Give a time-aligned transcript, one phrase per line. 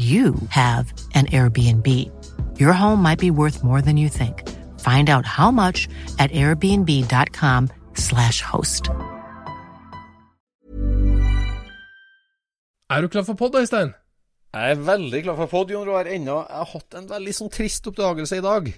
[0.00, 1.86] you have an Airbnb.
[2.58, 4.48] Your home might be worth more than you think.
[4.80, 8.88] Find out how much at airbnb.com/slash host.
[12.90, 13.94] Er du klar for pod, Øystein?
[14.54, 16.04] Jeg er veldig glad for pod, Jon Roar.
[16.04, 18.72] Ennå Jeg har hatt en veldig sånn trist oppdagelse i dag.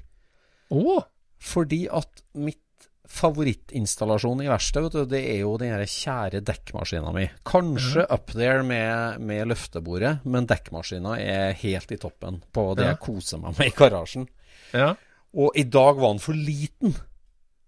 [0.70, 1.03] Oh.
[1.41, 2.62] Fordi at mitt
[3.13, 7.27] favorittinstallasjon i verkstedet, det er jo den kjære dekkmaskina mi.
[7.49, 12.95] Kanskje up there med, med løftebordet, men dekkmaskina er helt i toppen på det Ja.
[12.95, 14.29] jeg koser meg med i garasjen.
[14.73, 14.95] Ja.
[15.33, 16.97] Og i dag var den for liten.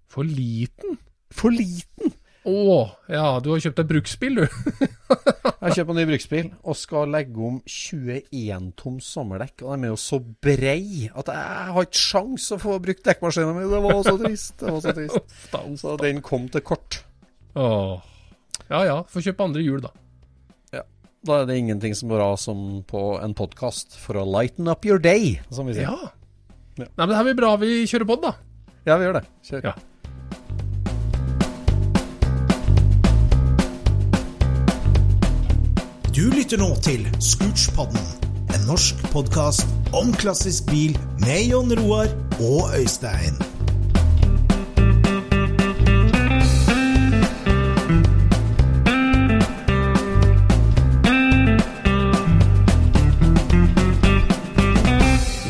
[0.09, 0.98] For liten?
[1.35, 2.14] For liten!
[2.44, 2.55] Å,
[3.08, 4.44] ja, du har kjøpt deg bruksbil, du.
[5.64, 9.62] Jeg har kjøpt en ny bruksbil og skal legge om 21 toms sommerdekk.
[9.64, 13.55] Og de er jo så brei at jeg har ikke sjans å få brukt dekkmaskina
[13.56, 13.64] mi.
[13.70, 14.58] Det var så trist.
[14.60, 15.38] Det var så trist.
[15.80, 16.98] Så den kom til kort.
[17.56, 17.96] Åh.
[18.68, 19.94] Ja ja, få kjøpe andre hjul, da.
[20.76, 20.84] Ja.
[21.24, 25.00] Da er det ingenting som bra som på en podkast for å lighten up your
[25.00, 25.88] day, som vi sier.
[25.88, 26.12] Ja.
[26.76, 26.88] Ja.
[26.90, 28.36] Nei, men det her blir bra vi kjører på, da.
[28.84, 29.26] Ja, vi gjør det.
[29.48, 29.68] Kjør.
[29.70, 29.74] Ja.
[36.14, 38.05] Du lytter nå til Scootspodden,
[38.55, 42.07] en norsk podkast om klassisk bil med Jon Roar
[42.39, 43.35] og Øystein.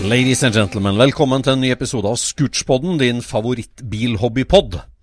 [0.09, 4.94] Ladies and gentlemen, velkommen til en ny episode av Scootspodden, din favorittbilhobbypod.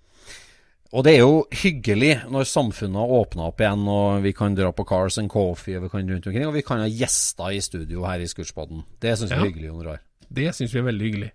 [0.92, 4.68] Og det er jo hyggelig når samfunnet har åpna opp igjen, og vi kan dra
[4.76, 7.62] på Cars and Coffee, og vi kan rundt omkring, og vi kan ha gjester i
[7.64, 8.84] studio her i Scootspodden.
[9.00, 9.38] Det syns Ja.
[9.40, 10.02] er hyggelig, Jon Roar.
[10.28, 11.30] Det syns vi er veldig hyggelig.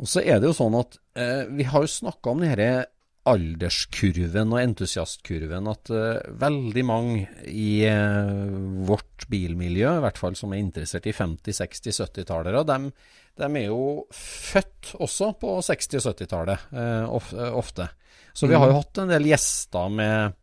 [0.00, 2.86] Og så er det jo sånn at eh, vi har jo snakka om denne
[3.30, 8.50] alderskurven og entusiastkurven, at eh, veldig mange i eh,
[8.88, 12.90] vårt bilmiljø, i hvert fall som er interessert i 50-, 60-, 70-tallere, de,
[13.46, 17.90] er jo født også på 60- og 70-tallet, eh, eh, ofte.
[18.32, 20.36] Så vi har jo hatt en del gjester med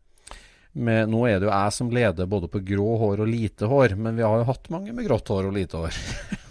[0.78, 3.96] med, nå er det jo jeg som leder både på grå hår og lite hår,
[3.98, 5.96] men vi har jo hatt mange med grått hår og lite hår.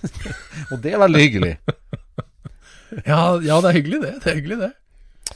[0.71, 1.53] og det er veldig hyggelig.
[3.03, 4.11] Ja, ja, det er hyggelig, det.
[4.23, 5.33] Det er hyggelig, det.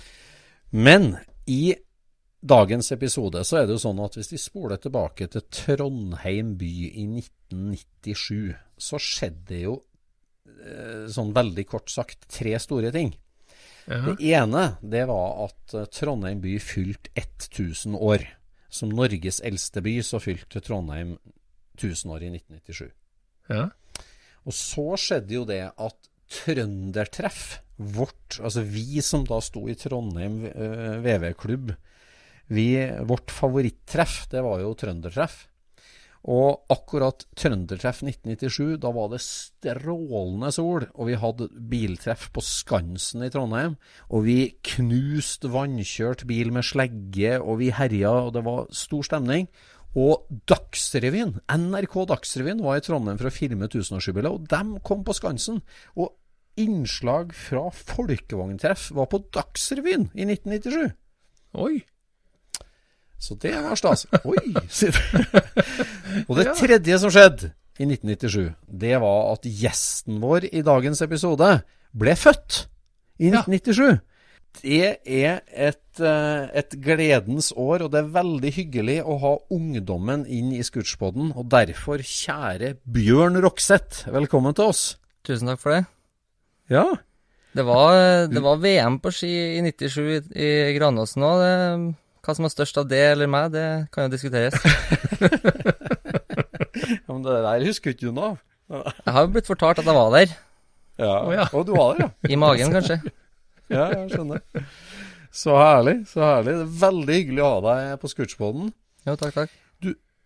[0.71, 1.09] Men
[1.51, 1.73] i
[2.39, 6.71] dagens episode så er det jo sånn at hvis vi spoler tilbake til Trondheim by
[6.87, 9.75] i 1997, så skjedde jo
[10.47, 13.11] eh, sånn veldig kort sagt tre store ting.
[13.87, 14.01] Ja.
[14.05, 18.25] Det ene det var at eh, Trondheim by fylte 1000 år.
[18.71, 21.17] Som Norges eldste by så fylte Trondheim
[21.75, 22.91] 1000 år i 1997.
[23.51, 23.69] ja.
[24.41, 30.45] Og så skjedde jo det at Trøndertreff, vårt, altså vi som da sto i Trondheim
[30.47, 31.75] eh, VV-klubb,
[33.07, 35.45] vårt favorittreff, det var jo Trøndertreff.
[36.29, 43.25] Og akkurat Trøndertreff 1997, da var det strålende sol, og vi hadde biltreff på Skansen
[43.25, 43.75] i Trondheim.
[44.13, 44.37] Og vi
[44.75, 49.49] knuste vannkjørt bil med slegge, og vi herja, og det var stor stemning.
[49.97, 55.17] Og Dagsrevyen, NRK Dagsrevyen var i Trondheim for å filme tusenårsjubileet, og dem kom på
[55.17, 55.59] Skansen.
[55.97, 56.13] Og
[56.61, 60.93] innslag fra folkevogntreff var på Dagsrevyen i 1997.
[61.59, 61.81] Oi.
[63.21, 64.07] Så det var stas.
[64.31, 64.53] Oi!
[64.73, 64.95] sier
[66.27, 71.51] og det tredje som skjedde i 1997, det var at gjesten vår i dagens episode
[71.97, 72.65] ble født
[73.21, 74.01] i 1997.
[74.59, 80.25] Det er et, eh, et gledens år, og det er veldig hyggelig å ha ungdommen
[80.27, 81.31] inn i Scootspoden.
[81.39, 84.83] Og derfor, kjære Bjørn Rokseth, velkommen til oss.
[85.23, 85.85] Tusen takk for det.
[86.73, 86.83] Ja.
[87.55, 91.41] Det var, det var VM på ski i 97 i, i Granåsen òg.
[92.21, 94.53] Hva som er størst av det eller meg, det kan jo diskuteres.
[97.05, 98.39] ja men det der husker ikke du noe av.
[98.71, 100.35] Jeg har jo blitt fortalt at jeg var der.
[101.01, 101.15] Ja.
[101.25, 101.47] oh, ja.
[101.57, 102.29] Og du var der, ja.
[102.29, 103.01] I magen, kanskje.
[103.71, 104.41] Ja, jeg skjønner.
[105.31, 106.57] Så herlig, så herlig.
[106.57, 108.73] Det er veldig hyggelig å ha deg på Scootspoden.
[109.07, 109.53] Jo, takk, takk.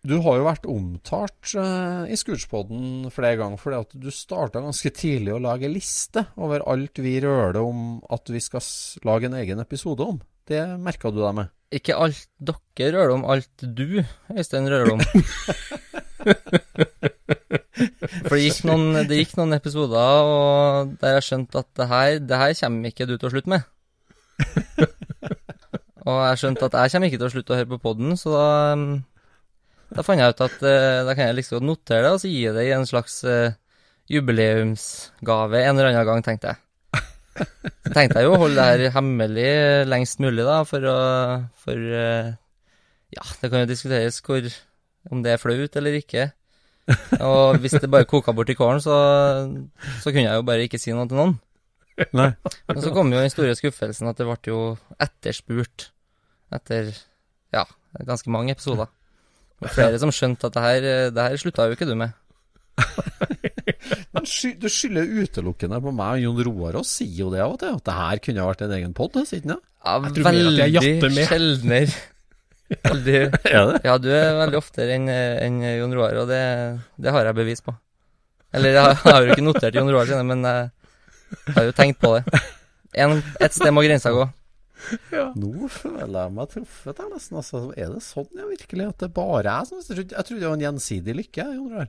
[0.06, 4.92] Du har jo vært omtalt uh, i Scootspoden flere ganger fordi at du starta ganske
[4.94, 8.62] tidlig å lage liste over alt vi røler om at vi skal
[9.06, 10.20] lage en egen episode om.
[10.46, 11.52] Det merka du deg med?
[11.74, 15.00] Ikke alt dere rører om, alt du, Øystein, rører om.
[18.26, 22.18] For det gikk, noen, det gikk noen episoder og der jeg skjønte at det her,
[22.22, 23.66] det her kommer ikke du til å slutte med.
[26.06, 28.32] og jeg skjønte at jeg kommer ikke til å slutte å høre på podden, så
[28.32, 28.46] da,
[29.98, 32.44] da fant jeg ut at eh, da kan jeg liksom notere det, og så gi
[32.56, 33.58] det i en slags eh,
[34.12, 36.65] jubileumsgave en eller annen gang, tenkte jeg.
[37.36, 39.50] Så tenkte jeg jo å holde det her hemmelig
[39.90, 40.96] lengst mulig, da, for å
[41.62, 42.32] For eh,
[43.16, 44.48] ja, det kan jo diskuteres hvor
[45.12, 46.30] om det er flaut eller ikke.
[47.18, 48.96] Og hvis det bare koka bort i kålen, så,
[50.02, 51.36] så kunne jeg jo bare ikke si noe til noen.
[52.12, 52.28] Nei.
[52.68, 54.60] Men så kom jo den store skuffelsen at det ble jo
[55.02, 55.88] etterspurt
[56.54, 56.90] etter
[57.54, 57.64] ja,
[58.06, 58.90] ganske mange episoder.
[59.62, 62.12] Og flere som skjønte at det her, det her slutta jo ikke du med.
[64.16, 67.54] Men sky du skylder utelukkende på meg og Jon Roar og sier jo det av
[67.54, 69.56] og til, at det her kunne vært en egen pod, ikke det?
[69.86, 71.26] Ja, Jeg tror mer at jeg jatter veldig med.
[71.30, 71.96] sjeldnere.
[72.86, 73.18] Veldig?
[73.86, 76.40] Ja, du er veldig oftere enn en Jon Roar, og det,
[76.98, 77.74] det har jeg bevis på.
[78.56, 81.76] Eller jeg har, jeg har jo ikke notert Jon Roar sine, men jeg har jo
[81.76, 82.40] tenkt på det.
[82.96, 84.24] En, et sted må grensa gå.
[85.36, 87.38] Nå føler jeg meg truffet her nesten.
[87.40, 90.56] Altså, er det sånn ja, virkelig at det bare er jeg Jeg trodde, det var
[90.58, 91.88] en gjensidig lykke, Jon Roar.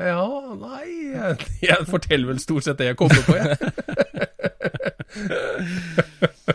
[0.00, 0.24] Ja,
[0.56, 3.56] nei jeg, jeg forteller vel stort sett det jeg kommer på, jeg.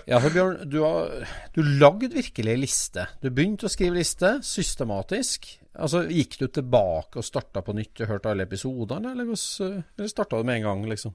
[0.07, 3.05] Ja, for Bjørn, du har du lagd virkelig liste.
[3.21, 5.47] Du begynte å skrive liste systematisk.
[5.77, 10.39] Altså, Gikk du tilbake og starta på nytt og hørte alle episodene, eller, eller starta
[10.39, 11.13] du med en gang, liksom?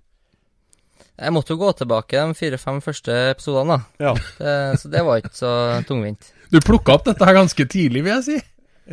[1.18, 4.06] Jeg måtte jo gå tilbake de fire-fem første episodene, da.
[4.06, 4.14] Ja.
[4.38, 5.52] Det, så det var ikke så
[5.88, 6.30] tungvint.
[6.52, 8.40] Du plukka opp dette her ganske tidlig, vil jeg si.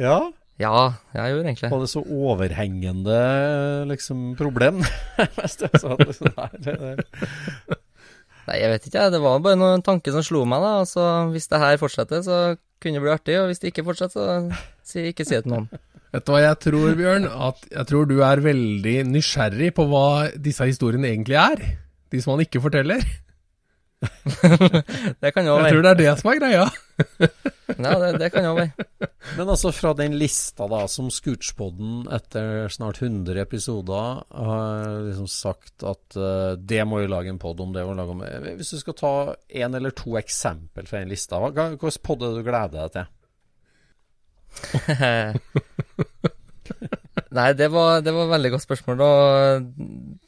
[0.07, 0.19] ja.
[0.59, 3.19] Ja, jeg gjorde egentlig Var det så overhengende
[3.87, 4.81] liksom, problem?
[8.49, 9.05] Nei, jeg vet ikke.
[9.13, 10.71] Det var bare noen tanker som slo meg, da.
[10.81, 12.39] altså, så hvis det her fortsetter, så
[12.81, 13.37] kunne det bli artig.
[13.39, 14.25] Og hvis det ikke fortsetter, så
[14.83, 15.69] si, ikke si det til noen.
[16.09, 17.29] Vet du hva jeg tror, Bjørn?
[17.29, 21.61] At jeg tror du er veldig nysgjerrig på hva disse historiene egentlig er.
[22.09, 23.05] De som han ikke forteller.
[25.21, 26.67] Det kan jo Jeg tror det er det som er greia.
[27.79, 28.85] Ja, det, det kan jo være.
[29.37, 35.85] Men altså fra den lista da, som Scootspoden etter snart 100 episoder har liksom sagt
[35.87, 38.23] at uh, det må vi lage en pod om, det må vi lage om
[38.59, 39.13] Hvis du skal ta
[39.63, 42.91] en eller to eksempel fra den lista, hva- hvilken pod er det du gleder deg
[42.97, 43.05] til?
[47.29, 49.01] Nei, det var, det var et veldig godt spørsmål.
[49.05, 49.63] Og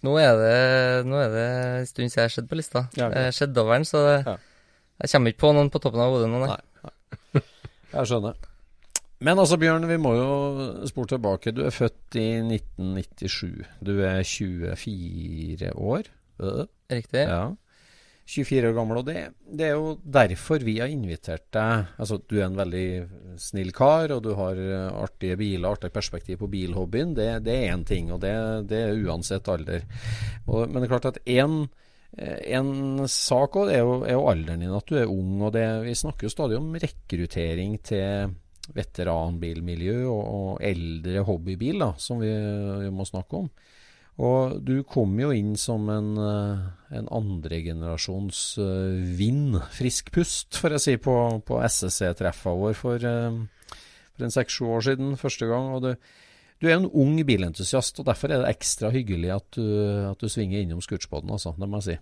[0.06, 1.46] nå er det, nå er det
[1.82, 2.84] en stund siden jeg har sett på lista.
[2.98, 3.48] Ja, okay.
[3.56, 4.36] Den, så det, Ja.
[5.02, 6.52] jeg kommer ikke på noen på toppen av hodet nå, nei.
[6.54, 6.60] Nei.
[7.92, 8.38] Jeg skjønner.
[9.22, 10.30] Men altså, Bjørn, vi må jo
[10.90, 11.54] spore tilbake.
[11.54, 13.68] Du er født i 1997.
[13.86, 16.10] Du er 24 år.
[16.42, 16.64] Øh.
[16.92, 17.28] Riktig.
[17.28, 17.52] Ja.
[18.32, 19.16] 24 år gammel, og det,
[19.58, 21.90] det er jo derfor vi har invitert deg.
[22.00, 22.86] Altså, du er en veldig
[23.42, 24.62] snill kar, og du har
[25.02, 27.12] artige biler, artig perspektiv på bilhobbyen.
[27.18, 28.34] Det, det er én ting, og det,
[28.72, 29.84] det er uansett alder.
[30.48, 31.66] Og, men det er klart at én
[32.12, 35.42] en sak også er, jo, er jo alderen din, at du er ung.
[35.48, 38.34] og det, Vi snakker jo stadig om rekruttering til
[38.76, 42.32] veteranbilmiljø og, og eldre hobbybil, da, som vi,
[42.84, 43.48] vi må snakke om.
[44.22, 46.66] Og du kom jo inn som en, eh,
[47.00, 51.16] en andregenerasjons uh, vind, frisk pust, får jeg si, på,
[51.48, 53.78] på SSC-treffa vår for, eh,
[54.12, 55.72] for en seks-sju år siden første gang.
[55.74, 55.96] og du,
[56.62, 59.64] du er en ung bilentusiast, og derfor er det ekstra hyggelig at du,
[60.12, 61.56] at du svinger innom Scootspoden, altså.
[61.58, 61.96] Det må jeg si.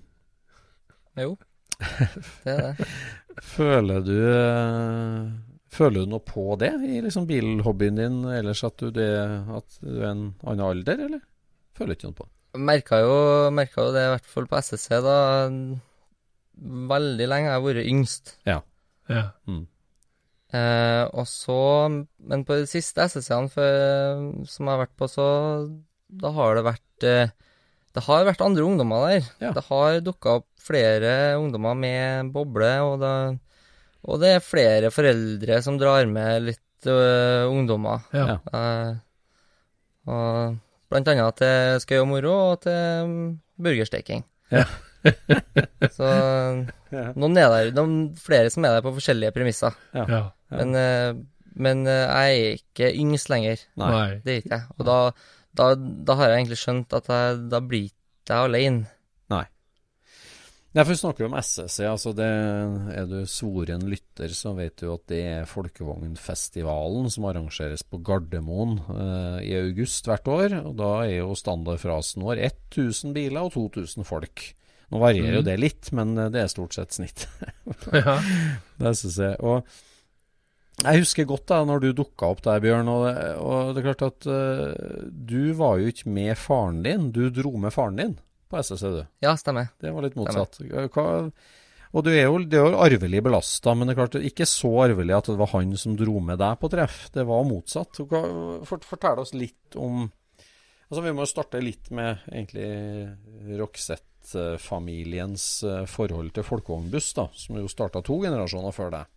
[1.19, 1.37] Jo,
[1.79, 2.89] det er det.
[3.55, 5.29] Føler du eh,
[5.71, 9.07] Føler du noe på det i liksom bilhobbyen din ellers, at du, det,
[9.53, 11.21] at du er en annen alder, eller?
[11.77, 12.33] Føler du ikke noe på det.
[12.65, 13.17] Merka jo,
[13.53, 15.17] merka jo det, i hvert fall på SSC, da.
[16.89, 18.33] Veldig lenge har jeg vært yngst.
[18.49, 18.63] Ja.
[19.45, 19.67] Mm.
[20.49, 21.55] Eh, og så
[22.17, 23.51] Men på de siste SSC-ene
[24.49, 25.25] som jeg har vært på, så
[26.09, 27.33] da har det vært eh,
[27.93, 29.27] Det har vært andre ungdommer der.
[29.43, 29.51] Ja.
[29.53, 33.13] Det har dukka opp flere ungdommer med boble, og det,
[34.05, 38.05] og det er flere foreldre som drar med litt øh, ungdommer.
[38.13, 38.37] Ja.
[38.53, 38.91] Eh,
[40.09, 43.25] og blant annet til skøy og moro, og til mm,
[43.65, 44.23] burgersteking.
[44.53, 44.67] Ja.
[45.97, 46.07] Så
[47.17, 49.77] noen er der, noen flere som er der på forskjellige premisser.
[49.97, 50.27] Ja.
[50.51, 51.13] Men, eh,
[51.55, 53.65] men eh, jeg er ikke yngst lenger.
[53.77, 53.91] Nei.
[53.91, 54.21] Nei.
[54.23, 54.67] Det er ikke jeg.
[54.77, 54.99] Og da,
[55.59, 58.87] da, da har jeg egentlig skjønt at jeg, da blir ikke jeg alene.
[60.69, 61.79] Nei, for vi snakker om SSC.
[61.89, 62.27] altså det
[62.93, 68.75] Er du svoren lytter, så vet du at det er Folkevognfestivalen som arrangeres på Gardermoen
[68.93, 70.53] eh, i august hvert år.
[70.61, 74.45] og Da er jo standardfrasen vår 1000 biler og 2000 folk.
[74.93, 75.45] Nå varierer jo Mhm.
[75.49, 77.25] det litt, men eh, det er stort sett snitt.
[77.93, 78.19] Ja.
[78.79, 79.35] Det jeg.
[79.41, 79.65] Og
[80.83, 82.87] jeg husker godt da når du dukka opp der, Bjørn.
[82.91, 87.09] Og det, og det er klart at uh, du var jo ikke med faren din.
[87.15, 88.13] Du dro med faren din
[88.49, 89.01] på SSC, du.
[89.21, 89.67] Ja, stemmer.
[89.81, 90.57] Det var litt motsatt.
[90.95, 91.07] Hva,
[91.89, 94.69] og du er jo, det er jo arvelig belasta, men det er klart ikke så
[94.85, 97.07] arvelig at det var han som dro med deg på treff.
[97.13, 97.97] Det var motsatt.
[98.09, 98.21] Hva,
[98.69, 100.07] fort- fortell oss litt om
[100.89, 102.65] Altså Vi må jo starte litt med egentlig
[103.59, 109.11] Roxette-familiens eh, forhold til folkevognbuss, da, som jo starta to generasjoner før deg.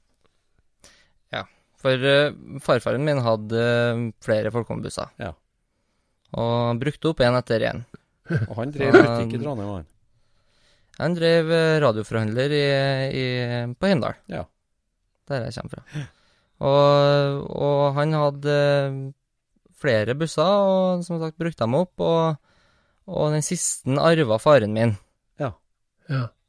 [1.83, 2.31] For eh,
[2.63, 5.09] farfaren min hadde eh, flere folkevognbusser.
[5.19, 5.33] Ja.
[6.39, 7.81] Og brukte opp en etter en.
[8.49, 9.89] Og han drev Ja, butikk i Trondheim, han.
[11.01, 12.63] Han drev eh, radioforhandler i,
[13.19, 13.25] i,
[13.75, 14.45] på Heimdal, Ja.
[15.27, 16.05] der jeg kommer fra.
[16.63, 18.57] Og, og han hadde
[19.83, 21.99] flere busser, og som sagt brukte dem opp.
[21.99, 22.37] Og,
[23.11, 24.95] og den siste arva faren min,
[25.43, 25.51] Ja.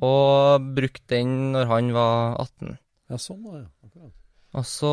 [0.03, 2.77] og brukte den når han var 18.
[3.09, 3.71] Ja, sånn var det.
[3.87, 4.19] Akkurat.
[4.53, 4.91] Og så,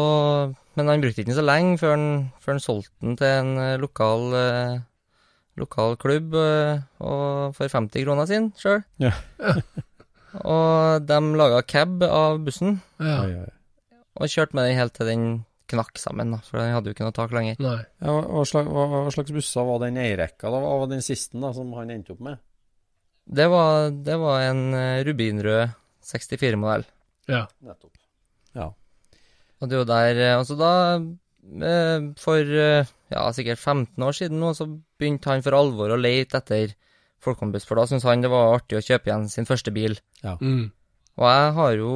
[0.78, 2.06] men han brukte ikke den så lenge før han,
[2.40, 4.78] før han solgte den til en eh, lokal, eh,
[5.60, 8.80] lokal klubb eh, og for 50 kroner sin sjøl.
[9.02, 9.12] Ja.
[10.56, 13.20] og de laga cab av bussen Ja.
[13.26, 14.00] Oi, oi.
[14.16, 15.28] og kjørte med den helt til den
[15.70, 17.60] knakk sammen, da, for den hadde jo ikke noe tak lenger.
[17.62, 17.78] Nei.
[18.00, 20.62] Ja, hva, hva, slags, hva, hva slags busser var den eierrekka da?
[20.64, 22.40] Hva var den siste da, som han endte opp med?
[23.30, 25.76] Det var, det var en eh, rubinrød
[26.10, 26.88] 64-modell.
[27.30, 27.44] Ja.
[27.62, 27.94] Nettopp.
[28.56, 28.72] Ja.
[29.60, 34.16] Og det er jo der eh, Altså da eh, For eh, ja, sikkert 15 år
[34.16, 34.68] siden nå, så
[35.00, 36.74] begynte han for alvor å lete etter
[37.20, 39.98] folkehåndbuss, for da syntes han det var artig å kjøpe igjen sin første bil.
[40.24, 40.70] Mm.
[41.20, 41.94] Og jeg har jo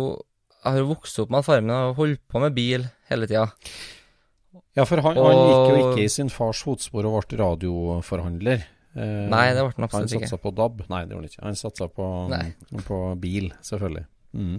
[0.64, 3.28] jeg har jo vokst opp med at faren min har holdt på med bil hele
[3.28, 3.46] tida.
[4.74, 8.64] Ja, for han, han gikk jo ikke i sin fars fotspor og ble radioforhandler.
[8.94, 10.22] Eh, Nei, det ble han Han absolutt ikke.
[10.22, 10.84] Han satsa på DAB.
[10.90, 11.42] Nei, det gjorde han ikke.
[11.44, 12.08] Han satsa på,
[12.88, 14.04] på bil, selvfølgelig.
[14.34, 14.56] Mm.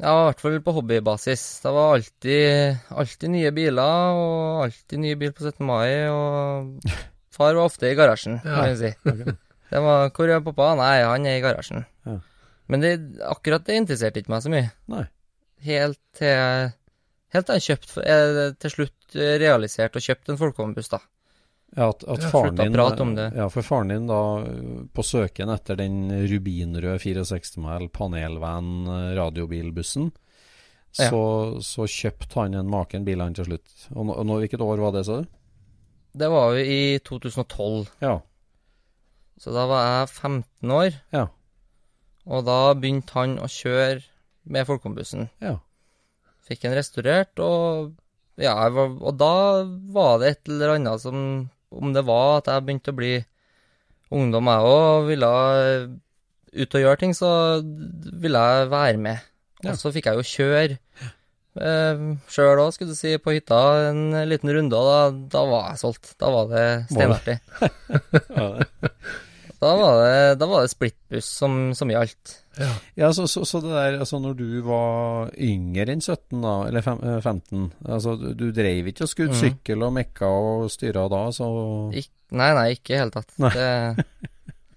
[0.00, 1.42] Ja, i hvert fall på hobbybasis.
[1.64, 5.60] Det var alltid, alltid nye biler, og alltid ny bil på 17.
[5.68, 6.88] mai, og
[7.34, 8.64] far var ofte i garasjen, Ja.
[8.64, 8.94] kan si.
[9.70, 11.84] Det var 'Hvor er pappa?' Nei, han er i garasjen.
[12.06, 12.18] Ja.
[12.66, 14.70] Men det, akkurat det interesserte ikke meg så mye.
[14.88, 15.04] Nei.
[15.62, 16.72] Helt til
[17.32, 20.98] Helt til jeg eh, Til slutt realiserte og kjøpte en folkevognbuss, da.
[21.76, 23.28] Ja, at, at faren din om det.
[23.38, 24.18] Ja, for faren din da,
[24.92, 30.10] på søken etter den rubinrøde 64-mæl panelvan eh, radiobilbussen,
[30.98, 31.06] Ja.
[31.06, 31.20] så,
[31.62, 33.68] så kjøpte han en maken bil han til slutt.
[33.94, 35.28] Og, og nå, hvilket år var det, sa du?
[36.18, 38.16] Det var jo i 2012, Ja.
[39.38, 40.96] så da var jeg 15 år.
[41.14, 41.28] Ja.
[42.26, 44.02] Og da begynte han å kjøre
[44.50, 45.28] med Folkombussen.
[45.38, 45.60] Ja.
[46.50, 47.94] Fikk den restaurert, og
[48.42, 49.32] ja, var, og da
[49.94, 51.22] var det et eller annet som
[51.70, 53.12] Om det var at jeg begynte å bli
[54.10, 55.32] ungdom, jeg òg, ville
[56.50, 57.30] ut og gjøre ting, så
[58.22, 59.26] ville jeg være med.
[59.62, 59.74] Ja.
[59.74, 60.78] Og så fikk jeg jo kjøre
[61.60, 63.60] eh, sjøl òg, skulle du si, på hytta
[63.90, 65.00] en liten runde, og da,
[65.36, 66.14] da var jeg solgt.
[66.20, 67.38] Da var det steinartig.
[69.60, 72.30] Da var det, da var det splittbuss som, som gjaldt.
[72.56, 72.68] Ja.
[72.96, 76.84] Ja, så, så, så det der, altså når du var yngre enn 17 da, eller
[76.86, 79.40] fem, eh, 15, altså du, du dreiv ikke og skudde Mhm.
[79.42, 81.50] sykkel og mekka og styra da, så
[81.92, 83.36] Ik nei, nei, ikke i det hele tatt.
[83.42, 83.50] Nei.
[83.52, 84.06] Det,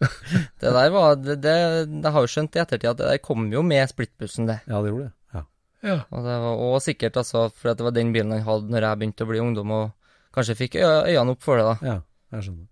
[0.60, 1.56] det der var det, det,
[1.88, 4.60] Jeg har jo skjønt i ettertid at det der kom jo med splittbussen, det.
[4.68, 5.14] Ja, det gjorde det.
[5.38, 5.46] Ja.
[5.88, 5.98] Ja.
[6.12, 9.00] Og det var òg sikkert altså for det var den bilen han hadde når jeg
[9.02, 11.76] begynte å bli ungdom, og kanskje fikk øynene opp for det, da.
[11.94, 11.98] ja,
[12.36, 12.68] jeg skjønner.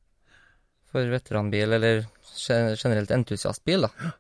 [0.91, 2.01] For veteranbil, eller
[2.81, 4.11] generelt entusiastbil, da.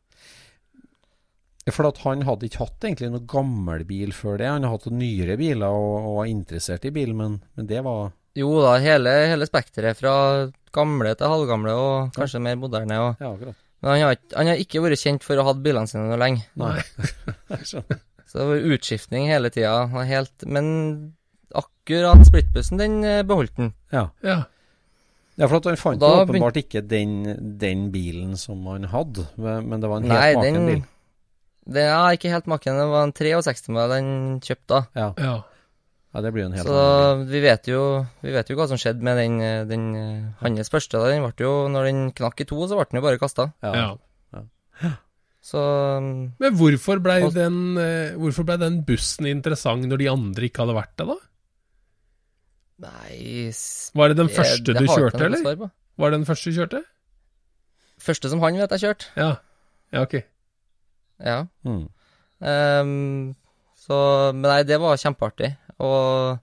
[1.71, 4.47] For at han hadde ikke hatt egentlig noe gammel bil før det.
[4.49, 8.09] Han hadde hatt nyere biler og, og var interessert i bil, men, men det var
[8.39, 10.13] Jo da, hele, hele spekteret fra
[10.73, 12.97] gamle til halvgamle, og kanskje mer moderne.
[13.03, 13.59] Og, Ja, akkurat.
[13.83, 16.17] men han har, han har ikke vært kjent for å ha hatt bilene sine noe
[16.21, 16.47] lenge.
[16.59, 16.77] Nei.
[17.53, 18.01] jeg skjønner.
[18.31, 19.75] Så det var utskiftning hele tida.
[20.07, 20.67] Helt, men
[21.53, 23.73] akkurat splittbussen, den eh, beholdt han.
[23.91, 24.05] Ja.
[24.25, 24.37] Ja.
[25.41, 27.13] Ja, for at han fant jo åpenbart ikke den,
[27.59, 30.83] den bilen som han hadde, men det var en helt Nei, maken den bil.
[31.71, 32.77] Det er ikke helt maken.
[32.77, 34.81] Det var en 63 med den kjøpte da.
[34.97, 35.07] Ja.
[35.17, 35.33] Ja.
[36.13, 37.33] ja, det blir jo en helt Så annen bil.
[37.33, 37.81] vi vet, jo,
[38.25, 39.37] vi vet jo hva som skjedde med den,
[39.69, 39.85] den
[40.41, 41.01] hans første.
[41.09, 43.51] Den ble jo, når den knakk i to, så ble den jo bare kasta.
[43.65, 43.91] ja.
[45.41, 50.47] Så mm, Men hvorfor blei den, eh, hvorfor ble den bussen interessant når de andre
[50.47, 51.15] ikke hadde vært det, da?
[52.81, 53.51] Nei
[53.95, 55.69] Var det den første det du kjørte, eller?
[56.01, 56.83] Var det den første du kjørte?
[58.01, 59.09] Første som han vet jeg kjørte.
[59.19, 59.31] Ja.
[59.93, 60.15] Ja, ok.
[61.21, 61.39] Ja.
[61.67, 61.83] Mm.
[62.41, 63.35] Um,
[63.77, 63.97] så
[64.33, 65.51] Men nei, det var kjempeartig.
[65.81, 66.39] Og,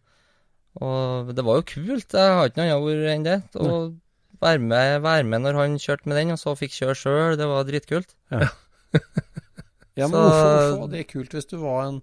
[0.82, 2.14] og det var jo kult.
[2.14, 3.38] Jeg har ikke noe annet ord enn det.
[3.58, 3.80] Å
[4.38, 7.50] være med, være med når han kjørte med den, og så fikk kjøre sjøl, det
[7.50, 8.14] var dritkult.
[9.98, 11.96] Ja, men Så- hvorfor, hvorfor var det kult hvis du var en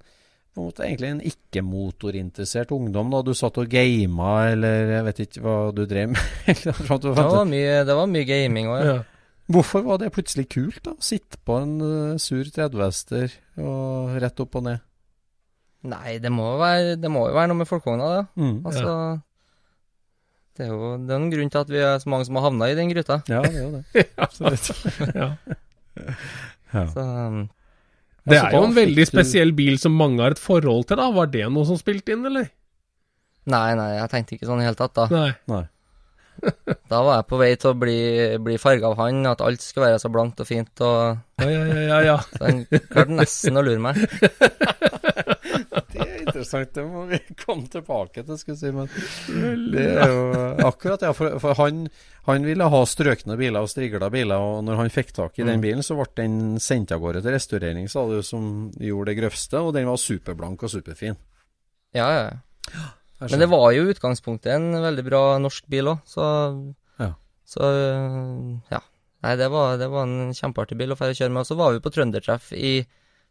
[0.55, 3.11] en egentlig en ikke-motorinteressert ungdom?
[3.11, 6.23] da Du satt og gama, eller jeg vet ikke hva du drev med?
[6.65, 8.95] Det var mye, det var mye gaming òg, ja.
[8.95, 9.03] Ja.
[9.51, 10.95] Hvorfor var det plutselig kult, da?
[10.95, 14.81] Å sitte på en eh, sur 30-hester og rett opp og ned?
[15.85, 18.23] Nei, det må, jo være, det må jo være noe med folkevogna, det.
[18.41, 18.55] Mm.
[18.65, 18.93] Altså
[20.57, 22.47] Det er jo det er en grunn til at vi er så mange som har
[22.47, 23.19] havna i den gryta.
[23.29, 24.07] Ja, det er jo det.
[24.25, 24.71] Absolutt.
[25.21, 25.29] Ja.
[26.75, 26.81] Ja.
[26.91, 27.45] Så um,
[28.25, 31.11] Det Altså, er jo en veldig spesiell bil som mange har et forhold til, da.
[31.13, 32.47] Var det noe som spilte inn, eller?
[33.53, 35.05] Nei, nei, jeg tenkte ikke sånn i det hele tatt, da.
[35.13, 35.31] Nei.
[35.51, 35.63] Nei.
[36.91, 37.99] Da var jeg på vei til å bli,
[38.43, 41.61] bli farga av han, at alt skulle være så blankt og fint, og Ja, ja,
[41.69, 42.17] ja, ja, ja.
[42.35, 44.01] så han klarte nesten å lure meg.
[46.53, 48.71] Er interessant, det må vi komme tilbake til, skal jeg si.
[48.75, 50.25] Men det er jo
[50.69, 51.13] akkurat, ja.
[51.17, 51.85] For, for han,
[52.29, 55.63] han ville ha strøkne biler og strigla biler, og når han fikk tak i den
[55.63, 59.61] bilen, så ble den sendt av gårde til restaurering, sa du, som gjorde det grøvste,
[59.61, 61.19] og den var superblank og superfin.
[61.95, 62.25] Ja, ja.
[62.75, 63.29] ja.
[63.29, 66.25] Men det var jo i utgangspunktet en veldig bra norsk bil òg, så
[67.01, 67.13] Ja.
[67.45, 67.71] Så
[68.71, 68.81] ja.
[69.25, 71.41] Nei, det var, det var en kjempeartig bil å få kjøre med.
[71.41, 72.75] Og så var vi på trøndertreff i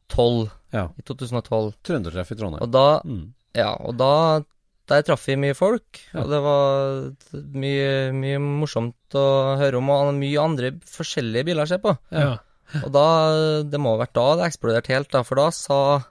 [0.09, 0.89] 12, Ja.
[0.99, 1.75] i 2012.
[1.85, 2.63] Trøndertreff i Trondheim.
[2.63, 3.33] Og da Mm.
[3.55, 4.43] Ja, og da
[4.87, 6.21] Der traff vi mye folk, Ja.
[6.21, 7.13] og det var
[7.55, 11.97] mye, mye morsomt å høre om, og mye andre forskjellige biler å se på.
[12.13, 12.37] ja.
[12.83, 16.05] Og da Det må ha vært da det eksploderte helt, da, for da sa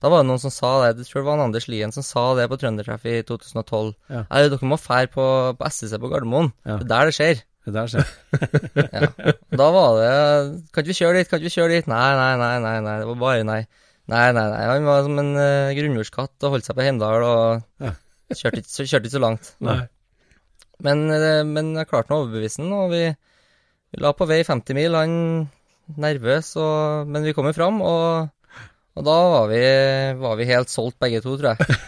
[0.00, 2.34] Da var det noen som sa det, jeg tror det var Anders Lien som sa
[2.36, 3.94] det på Trøndertreff i 2012.
[4.08, 4.24] Ja.
[4.30, 6.52] «Nei, Dere må fære på, på SSC på Gardermoen.
[6.64, 6.76] Ja.
[6.78, 7.42] Det er der det skjer.
[7.68, 8.08] Det der skjer.
[8.96, 9.08] Ja.
[9.60, 10.12] Da var det
[10.72, 11.28] Kan ikke vi kjøre dit?
[11.28, 11.88] Kan ikke vi kjøre dit?
[11.90, 12.74] Nei, nei, nei, nei.
[12.86, 12.94] nei.
[13.02, 13.58] Det var bare nei.
[14.08, 14.62] Nei, nei, nei.
[14.70, 17.92] Han var som en uh, grunnmurskatt og holdt seg på Heimdal og Ja.
[18.32, 19.50] kjørte, ikke, kjørte ikke så langt.
[19.68, 19.82] Nei.
[20.86, 23.02] Men, eh, men jeg klarte å overbevise han, og vi,
[23.92, 24.94] vi la på vei 50 mil.
[24.94, 25.14] Han
[25.98, 28.30] nervøs, og, men vi kom jo fram, og,
[28.98, 29.64] og da var vi,
[30.18, 31.78] var vi helt solgt begge to, tror jeg.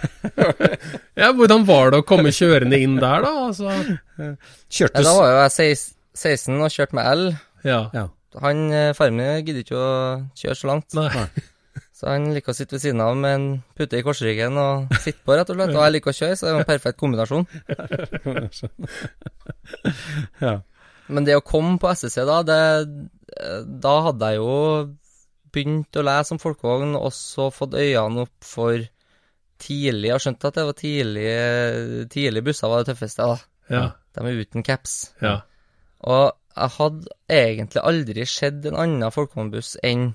[1.21, 3.33] ja, hvordan var det å komme kjørende inn der, da?
[3.49, 3.75] Altså,
[4.71, 5.01] kjørtes...
[5.03, 7.31] Ja, da var jo jeg 16 16 og kjørte med L.
[7.65, 7.85] ja.
[7.95, 8.09] Ja.
[8.39, 9.95] Han, eh, Faren min gidder ikke å
[10.39, 10.95] kjøre så langt.
[10.95, 11.11] Nei.
[12.01, 13.47] Så han liker å sitte ved siden av med en
[13.77, 15.75] pute i korsryggen og sitte på, rett og slett.
[15.75, 17.45] Og jeg liker å kjøre, så det er en perfekt kombinasjon.
[20.47, 20.55] ja.
[21.13, 22.63] Men det å komme på SSC da, det,
[23.85, 24.55] da hadde jeg jo
[25.53, 28.79] begynt å lese om folkevogn, og så fått øynene opp for
[29.61, 33.37] tidlig, og skjønt at det var tidlige, tidlig busser var det tøffeste, da.
[33.71, 33.83] Ja.
[34.17, 34.95] De er uten caps.
[35.23, 35.41] Ja.
[36.09, 40.09] Og jeg hadde egentlig aldri sett en annen folkevognbuss enn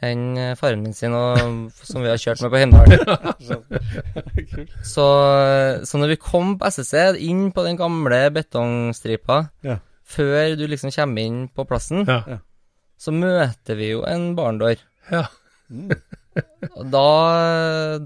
[0.00, 1.36] enn eh, faren min sin, og,
[1.84, 2.88] som vi har kjørt med på Heimdal.
[4.94, 5.06] så,
[5.84, 9.76] så når vi kom på SSC, inn på den gamle betongstripa, Ja.
[10.10, 12.38] før du liksom kommer inn på plassen, Ja.
[13.00, 14.82] Så møter vi jo en barndår.
[15.10, 15.24] Ja.
[16.78, 17.06] Og da,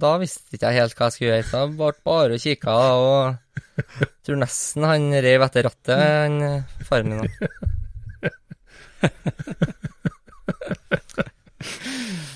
[0.00, 1.46] da visste ikke jeg helt hva jeg skulle gjøre.
[1.48, 3.18] Så jeg ble bare og kikka, og
[3.76, 7.32] jeg tror nesten han rev etter rattet, han eh, faren min.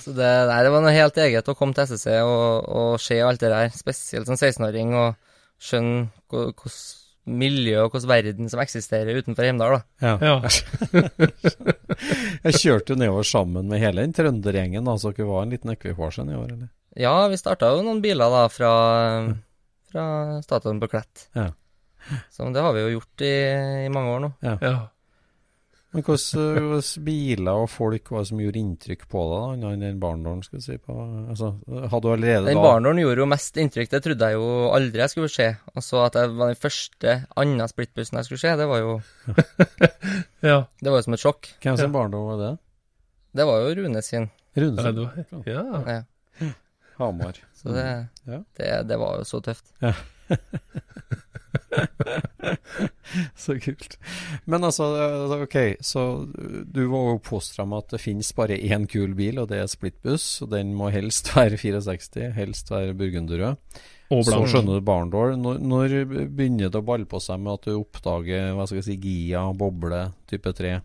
[0.02, 3.16] Så det, nei, det var noe helt eget å komme til SSC og, og se
[3.24, 5.08] alt det der, spesielt som 16-åring, og
[5.60, 6.78] skjønne hvilket
[7.28, 9.78] miljø og hvilken verden som eksisterer utenfor Heimdal.
[9.78, 9.82] da.
[10.00, 10.14] Ja.
[10.22, 11.28] Ja.
[12.46, 15.72] Jeg kjørte jo nedover sammen med hele den trøndergjengen, da, så dere var en liten
[15.74, 16.68] Equivorsen i år, eller?
[16.98, 18.72] Ja, vi starta jo noen biler da fra,
[19.92, 20.04] fra
[20.44, 21.28] statuen på Klett.
[21.36, 21.50] Ja.
[22.32, 23.34] Så det har vi jo gjort i,
[23.84, 24.30] i mange år nå.
[24.44, 24.54] Ja.
[24.64, 24.76] ja.
[25.96, 29.84] Men hvilke biler og folk var det som gjorde inntrykk på deg, da, annet enn
[29.86, 30.42] den barndommen?
[30.44, 30.76] skal si?
[30.84, 30.96] På,
[31.32, 35.00] altså, hadde du allerede Den barndommen gjorde jo mest inntrykk, det trodde jeg jo aldri
[35.00, 35.46] jeg skulle se.
[35.72, 38.98] Og så at jeg var den første andre splittbussen jeg skulle se, det var jo,
[40.50, 40.58] ja.
[40.68, 41.50] det var jo som et sjokk.
[41.64, 42.52] Hvem sin barndom var det?
[43.40, 44.28] Det var jo Rune sin.
[44.60, 45.42] Rune sin?
[45.48, 45.64] ja.
[45.88, 46.52] Ja.
[46.98, 47.40] Hamar.
[47.56, 47.88] Så det,
[48.28, 48.42] Ja.
[48.60, 49.72] det, det var jo så tøft.
[53.36, 53.98] så kult.
[54.44, 54.88] Men altså,
[55.42, 59.50] ok, så du var jo postra med at det finnes bare én kul bil, og
[59.52, 60.26] det er splittbuss.
[60.44, 63.54] Og den må helst være 64, helst være burgunderrød.
[64.08, 65.34] Og Så skjønner du Barndor.
[65.36, 68.86] Når, når begynner det å balle på seg med at du oppdager hva skal jeg
[68.86, 70.78] si, Gia, boble, type 3?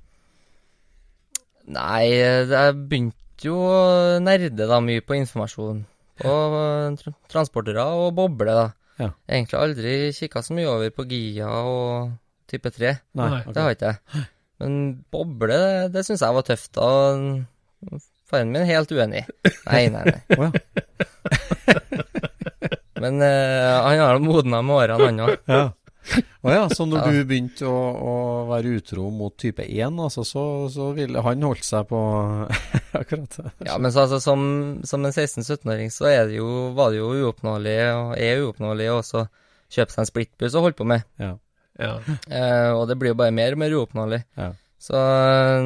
[1.72, 5.86] Nei, jeg begynte jo å nerde da mye på informasjon.
[6.20, 8.68] På eh, tra transportere og boble, da.
[9.02, 9.10] Ja.
[9.30, 12.14] Egentlig aldri kikka så mye over på Gia og
[12.50, 12.94] type 3.
[13.20, 13.52] Nei, ok.
[13.56, 14.26] Det har ikke jeg.
[14.64, 14.80] Men
[15.12, 16.78] boble, det, det syns jeg var tøft.
[16.78, 19.26] Og faren min er helt uenig.
[19.68, 20.22] Nei, nei, nei.
[20.44, 20.52] Ja.
[23.04, 25.74] Men uh, han har modna med årene, han òg.
[26.44, 27.12] Å ja, så når Ja.
[27.12, 28.16] du begynte å, å
[28.50, 32.00] være utro mot type 1, altså, så, så ville han holdt seg på
[33.00, 33.52] akkurat det.
[33.70, 34.44] Ja, men så, altså, som,
[34.88, 39.00] som en 16-17-åring så er det jo, var det jo uoppnåelig, og er uoppnåelig å
[39.00, 39.24] også
[39.74, 41.08] kjøpe seg en splittbuss og holde på med.
[41.22, 41.32] Ja.
[41.82, 41.94] Ja.
[42.30, 44.20] Eh, og det blir jo bare mer og mer uoppnåelig.
[44.38, 44.52] Ja.
[44.84, 45.64] Så eh,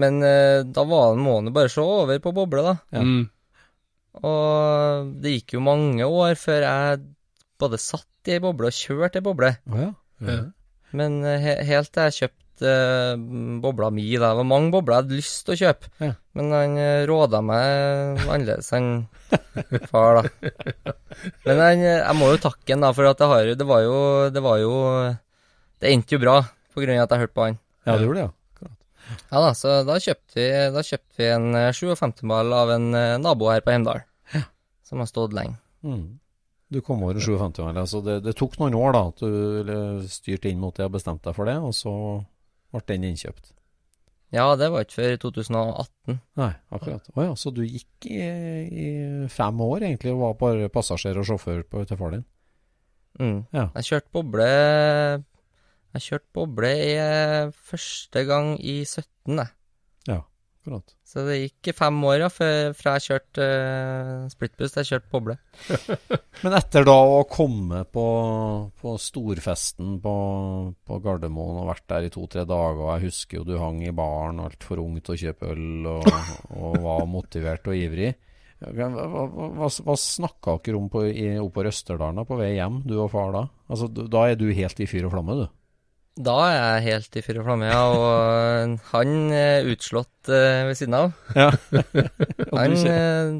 [0.00, 2.74] Men eh, da var må han jo bare se over på boble, da.
[2.96, 3.04] Ja.
[3.04, 3.28] Mm.
[4.26, 7.02] Og det gikk jo mange år før jeg
[7.60, 9.54] både satt i ei boble og kjørte ei boble.
[9.70, 9.90] Å ja.
[10.26, 10.40] Ja.
[10.96, 13.20] Men eh, he helt til jeg kjøpte uh,
[13.62, 14.32] bobla mi, da.
[14.32, 15.92] Det var mange bobler jeg hadde lyst til å kjøpe.
[16.02, 16.10] Ja.
[16.36, 18.90] Men han uh, råda meg annerledes enn
[19.92, 20.52] far, da.
[21.46, 23.96] Men han, jeg må jo takke han, da, for at det, har, det var jo
[24.32, 24.74] Det var jo
[25.82, 26.36] Det endte jo bra
[26.74, 27.58] på grunn av at jeg hørte på han.
[27.86, 28.34] Ja, det gjorde det, ja.
[29.32, 32.84] Ja da, så da kjøpte vi, da kjøpte vi en eh, 57-ball av en
[33.18, 34.04] nabo her på Heimdal.
[34.86, 35.56] Som har stått lenge.
[35.82, 36.20] Mm.
[36.70, 37.80] Du kom over 57 eller?
[37.82, 41.26] altså det, det tok noen år da, at du styrte inn mot det og bestemte
[41.26, 41.94] deg for det, og så
[42.70, 43.50] ble den innkjøpt.
[44.30, 46.18] Ja, det var ikke før 2018.
[46.38, 47.08] Nei, akkurat.
[47.18, 48.20] Å ja, så du gikk i,
[48.70, 48.90] i
[49.32, 52.22] fem år egentlig, og var bare passasjer og sjåfør på, til far din?
[53.18, 53.40] Mm.
[53.50, 53.66] Ja.
[53.74, 59.50] Jeg kjørte boble Jeg kjørte boble i, eh, første gang i 17, jeg.
[60.06, 60.20] Ja,
[60.62, 60.94] akkurat.
[61.10, 65.34] Så det gikk fem år ja, fra jeg kjørte uh, splittbuss til jeg kjørte boble.
[66.44, 68.04] Men etter da å komme på,
[68.78, 70.14] på storfesten på,
[70.86, 73.94] på Gardermoen og vært der i to-tre dager, og jeg husker jo du hang i
[73.96, 76.10] baren altfor ung til å kjøpe øl og,
[76.54, 78.12] og var motivert og ivrig.
[78.60, 82.98] Hva, hva, hva, snakka dere om på, i, oppe på Røsterdalen på vei hjem, du
[83.00, 83.48] og far da?
[83.72, 85.46] Altså, da er du helt i fyr og flamme, du?
[86.20, 87.80] Da er jeg helt i fyr og flamme, ja.
[87.96, 91.12] Og han er utslått eh, ved siden av.
[91.36, 91.48] Ja.
[92.56, 93.30] Han eh,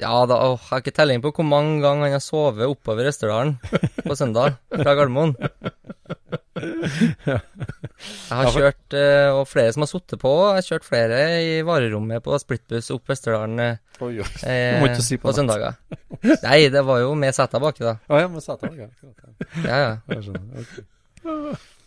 [0.00, 3.10] Ja, da å, jeg har ikke telling på hvor mange ganger han har sovet oppover
[3.10, 3.56] Østerdalen
[4.06, 5.34] på søndag fra Gardermoen.
[7.22, 11.52] Jeg har kjørt, eh, og flere som har sittet på, jeg har kjørt flere i
[11.66, 13.76] varerommet på splittbuss opp Østerdalen eh,
[14.46, 15.78] eh, si på på søndager.
[16.44, 17.96] Nei, det var jo med seta baki, da.
[18.10, 18.88] Å ja, med sett baki.
[19.66, 19.78] ja.
[19.78, 19.92] ja.
[20.12, 21.78] Jeg skjønner, ok.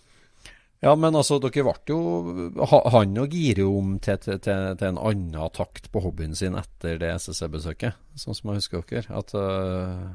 [0.84, 4.90] Ja, men altså, dere ble jo Han og girer jo om til, til, til, til
[4.92, 9.22] en annen takt på hobbyen sin etter det SSC-besøket, sånn som jeg husker dere.
[9.22, 10.12] At uh...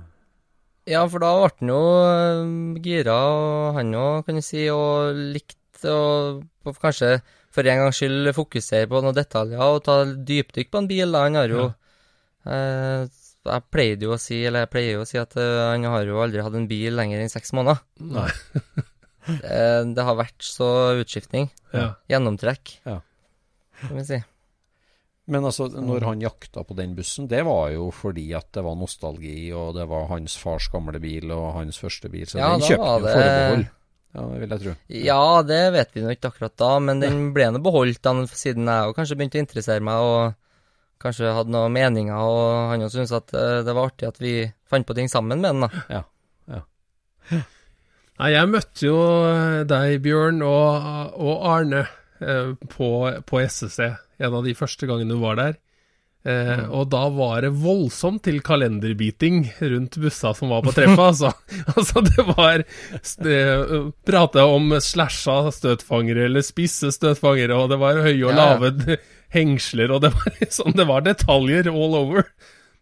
[0.88, 5.16] Ja, for da ble han jo øh, gira, og han òg, kan du si, og
[5.34, 7.20] likte å og kanskje
[7.54, 11.14] for en gangs skyld fokusere på noen detaljer og ta dypdykk på en bil.
[11.14, 11.24] da.
[11.26, 11.66] Han har jo
[12.46, 13.08] eh,
[13.48, 16.04] Jeg pleide jo å si, eller jeg pleier jo å si at uh, han har
[16.04, 17.80] jo aldri hatt en bil lenger enn seks måneder.
[18.04, 18.28] Nei.
[19.28, 20.68] Eh, det har vært så
[21.02, 21.50] utskiftning.
[21.74, 21.94] Ja.
[22.08, 23.00] Gjennomtrekk, Ja.
[23.80, 24.20] kan vi si.
[25.30, 28.74] Men altså, når han jakta på den bussen, det var jo fordi at det var
[28.74, 32.60] nostalgi, og det var hans fars gamle bil og hans første bil, så Ja, den
[32.66, 33.68] kjøpte han det- forbehold.
[34.12, 34.74] Ja, det vil jeg tro.
[34.88, 38.66] Ja, det vet vi nå ikke akkurat da, men den ble nå beholdt da, siden
[38.66, 40.34] jeg òg kanskje begynte å interessere meg og
[40.98, 44.52] kanskje hadde noen meninger, og han jo syntes at eh, det var artig at vi
[44.66, 45.70] fant på ting sammen med den, da.
[45.88, 46.02] Ja.
[48.20, 48.98] Nei, jeg møtte jo
[49.30, 51.86] eh, deg, Bjørn, og, og Arne
[52.20, 52.92] eh, på,
[53.24, 53.88] på SSC
[54.20, 55.54] en av de første gangene du var der.
[56.28, 61.30] Eh, Og da var det voldsomt til kalenderbiting rundt bussa som var på treffet, altså.
[61.76, 62.66] altså, det var
[63.24, 63.38] det,
[64.04, 68.98] Prate om slasha støtfangere eller spisse støtfangere, og det var høye og lave
[69.32, 72.28] hengsler, og det var liksom Det var detaljer all over.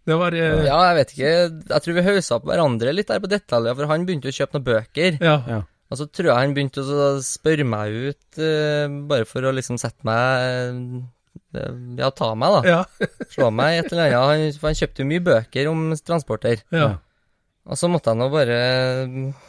[0.09, 1.33] Det var eh, Ja, jeg vet ikke,
[1.75, 4.57] jeg tror vi hausa på hverandre litt der på detaljer, for han begynte å kjøpe
[4.59, 5.19] noen bøker.
[5.25, 5.37] ja.
[5.49, 5.65] Ja.
[5.89, 9.79] Og så tror jeg han begynte å spørre meg ut, eh, bare for å liksom
[9.81, 10.43] sette meg
[11.57, 12.61] eh, Ja, ta meg, da.
[12.69, 13.09] Ja.
[13.33, 14.53] Slå meg et eller annet.
[14.53, 16.61] Han, for han kjøpte jo mye bøker om transporter.
[16.77, 16.91] ja.
[17.69, 18.59] Og så måtte jeg nå bare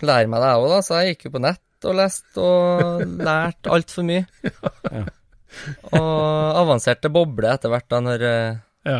[0.03, 0.79] lære meg det, jeg òg, da.
[0.83, 4.25] Så jeg gikk jo på nett og leste og lærte altfor mye.
[4.99, 5.03] Ja.
[5.97, 8.97] Og avanserte boble etter hvert, da, når eh, ja.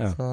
[0.00, 0.10] Ja.
[0.14, 0.26] Så,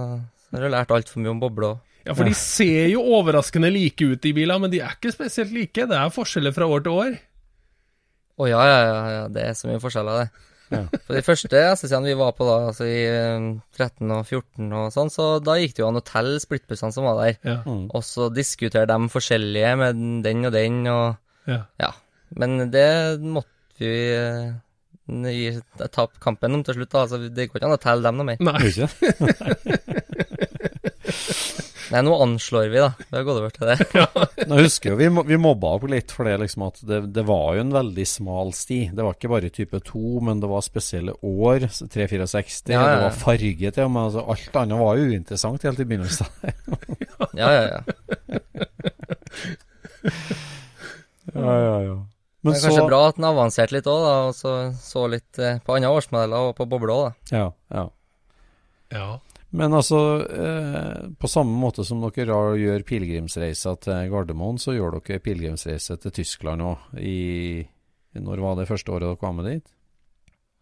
[0.46, 1.76] så har jeg lært altfor mye om bobler.
[1.76, 1.86] òg.
[2.08, 5.52] Ja, for de ser jo overraskende like ut, de bilene, men de er ikke spesielt
[5.54, 5.84] like.
[5.90, 7.18] Det er forskjeller fra år til år.
[8.40, 10.46] Å ja, ja, ja, ja, det er så mye forskjeller, det.
[10.70, 13.46] For de første SSC-ene vi var på da, altså i eh,
[13.76, 17.08] 13 og 14 og sånn, så da gikk det jo an å telle splittbussene som
[17.10, 17.40] var der.
[17.42, 17.56] Ja.
[17.66, 21.64] Og så diskutere dem forskjellige med den og den, og Ja.
[21.82, 21.92] ja.
[22.38, 22.86] Men det
[23.26, 23.94] måtte vi
[25.30, 27.06] gi- tape kampen om til slutt, da.
[27.06, 28.38] Altså, det går ikke an å telle dem noe mer.
[28.40, 28.60] Nei.
[28.70, 28.88] Ikke?
[31.90, 32.92] Nei, nå anslår vi, da.
[33.10, 33.78] Vi har gått over til det.
[34.52, 37.56] Nå husker jo, vi, vi mobba opp litt for det liksom at det, det var
[37.58, 38.78] jo en veldig smal sti.
[38.94, 41.66] Det var ikke bare type 2, men det var spesielle år.
[41.66, 44.04] 364, Ja, ja, det var farge til og med.
[44.06, 46.30] Altså, alt annet var jo uinteressant helt i begynnelsen.
[47.36, 47.80] Ja, ja, ja.
[51.36, 51.98] ja, ja, ja.
[52.42, 55.40] Men det er kanskje så bra at den avanserte litt òg, og så, så litt
[55.44, 57.36] eh, på andre årsmodeller og på bobler òg, da.
[57.36, 57.84] Ja, ja.
[58.96, 59.08] Ja.
[59.52, 60.00] Men altså,
[60.30, 65.98] eh, på samme måte som dere da gjør pilegrimsreiser til Gardermoen, så gjør dere pilegrimsreise
[66.00, 66.88] til Tyskland òg.
[68.20, 69.68] Når var det første året dere var med dit?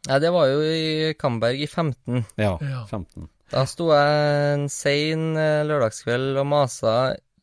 [0.08, 2.24] Nei, det var jo i Kamberg i 15.
[2.40, 2.86] Ja, Ja.
[2.90, 3.28] 15.
[3.52, 6.96] Da sto jeg en sein eh, lørdagskveld og masa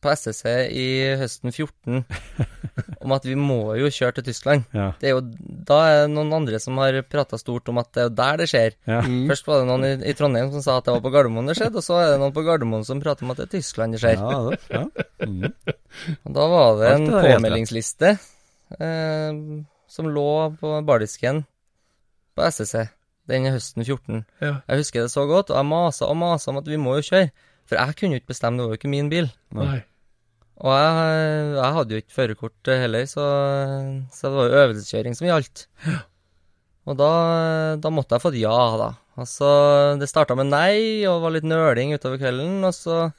[0.05, 0.87] på SSC i
[1.19, 2.03] høsten 14
[3.05, 4.65] om at vi må jo kjøre til Tyskland.
[4.75, 4.91] Ja.
[5.01, 5.23] Det er jo,
[5.69, 8.49] da er det noen andre som har prata stort om at det er der det
[8.51, 8.77] skjer.
[8.89, 9.01] Ja.
[9.31, 11.57] Først var det noen i, i Trondheim som sa at det var på Gardermoen det
[11.59, 13.97] skjedde, og så er det noen på Gardermoen som prater om at det er Tyskland
[13.97, 14.21] det skjer.
[14.21, 14.83] Ja, det, ja.
[15.25, 15.49] Mm.
[16.21, 19.41] Og da var det en påmeldingsliste eh,
[19.97, 20.29] som lå
[20.61, 21.45] på bardisken
[22.35, 22.85] på SSC
[23.29, 24.23] den høsten 14.
[24.41, 24.55] Ja.
[24.67, 27.05] Jeg husker det så godt, og jeg masa og masa om at vi må jo
[27.09, 27.29] kjøre.
[27.65, 29.29] For jeg kunne jo ikke bestemme, det var jo ikke min bil.
[29.57, 29.79] Nei.
[30.63, 33.23] Og jeg, jeg hadde jo ikke førerkort heller, så,
[34.15, 35.65] så det var jo øvelseskjøring som gjaldt.
[36.85, 37.09] Og da,
[37.81, 38.91] da måtte jeg fått ja, da.
[39.19, 39.49] Altså,
[39.99, 43.09] det starta med nei, og var litt nøling utover kvelden, og så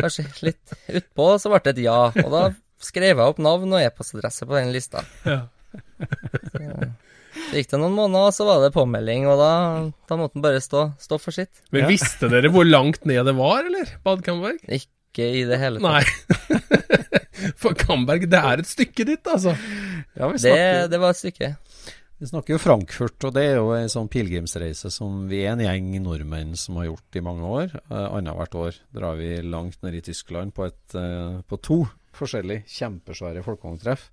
[0.00, 1.98] kanskje litt utpå, så ble det et ja.
[2.24, 2.44] Og da
[2.84, 5.04] skrev jeg opp navn og e-postadresse på den lista.
[5.28, 5.44] Ja.
[7.44, 9.52] Så gikk det noen måneder, og så var det påmelding, og da,
[10.08, 11.50] da måtte den bare stå, stå for sitt.
[11.74, 13.90] Men visste dere hvor langt ned det var, eller?
[14.06, 14.60] Bad Kamberg?
[14.64, 15.94] Ikke i det hele tatt.
[15.94, 16.04] Nei.
[17.60, 19.52] For Kamberg, det er et stykke ditt, altså.
[20.16, 21.50] ja vi, Det, det var et stykke.
[22.18, 25.64] vi snakker jo Frankfurt, og det er jo en sånn pilegrimsreise som vi er en
[25.64, 27.74] gjeng nordmenn som har gjort i mange år.
[27.90, 31.82] Eh, Annethvert år drar vi langt ned i Tyskland på, et, eh, på to
[32.14, 34.08] forskjellige kjempesvære folkevogntreff.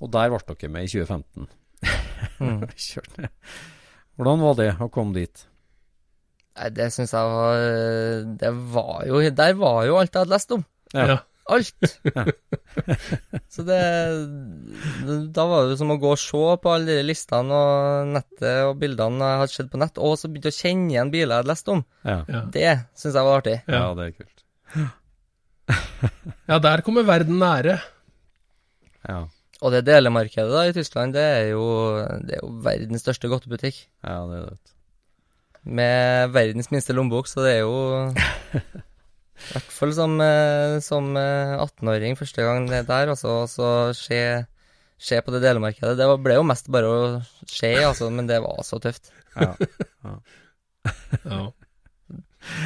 [0.00, 1.46] Og der ble dere med i 2015.
[2.40, 2.64] Mm.
[4.18, 5.44] Hvordan var det å komme dit?
[6.58, 7.60] Nei, det syns jeg var
[8.40, 10.64] Det var jo Der var jo alt jeg hadde lest om.
[10.94, 11.04] Ja.
[11.14, 11.18] Ja.
[11.48, 11.80] Alt.
[13.54, 13.78] Så det
[15.32, 18.66] Da var det jo som å gå og se på alle de listene og nettet
[18.66, 21.32] og bildene jeg hadde sett på nett, og så begynte jeg å kjenne igjen biler
[21.32, 21.80] jeg hadde lest om.
[22.04, 22.18] Ja.
[22.28, 22.42] Ja.
[22.52, 22.68] Det
[23.00, 23.56] syns jeg var artig.
[23.64, 24.44] ja, det er kult.
[26.52, 27.78] ja, der kommer verden nære.
[29.08, 29.22] Ja,
[29.62, 31.64] Og det delemarkedet da i Tyskland, det er jo,
[32.28, 33.86] det er jo verdens største godtebutikk.
[34.04, 34.74] ja det er det.
[35.64, 37.74] Med verdens minste lommebok, så det er jo
[39.38, 43.52] I hvert fall som, eh, som eh, 18-åring første gang det er der, altså, og
[43.52, 44.18] så se,
[44.98, 45.94] se på det delemarkedet.
[45.98, 46.98] Det ble jo mest bare å
[47.46, 49.12] se, altså, men det var så tøft.
[49.38, 49.54] Ja.
[50.04, 51.46] Ja.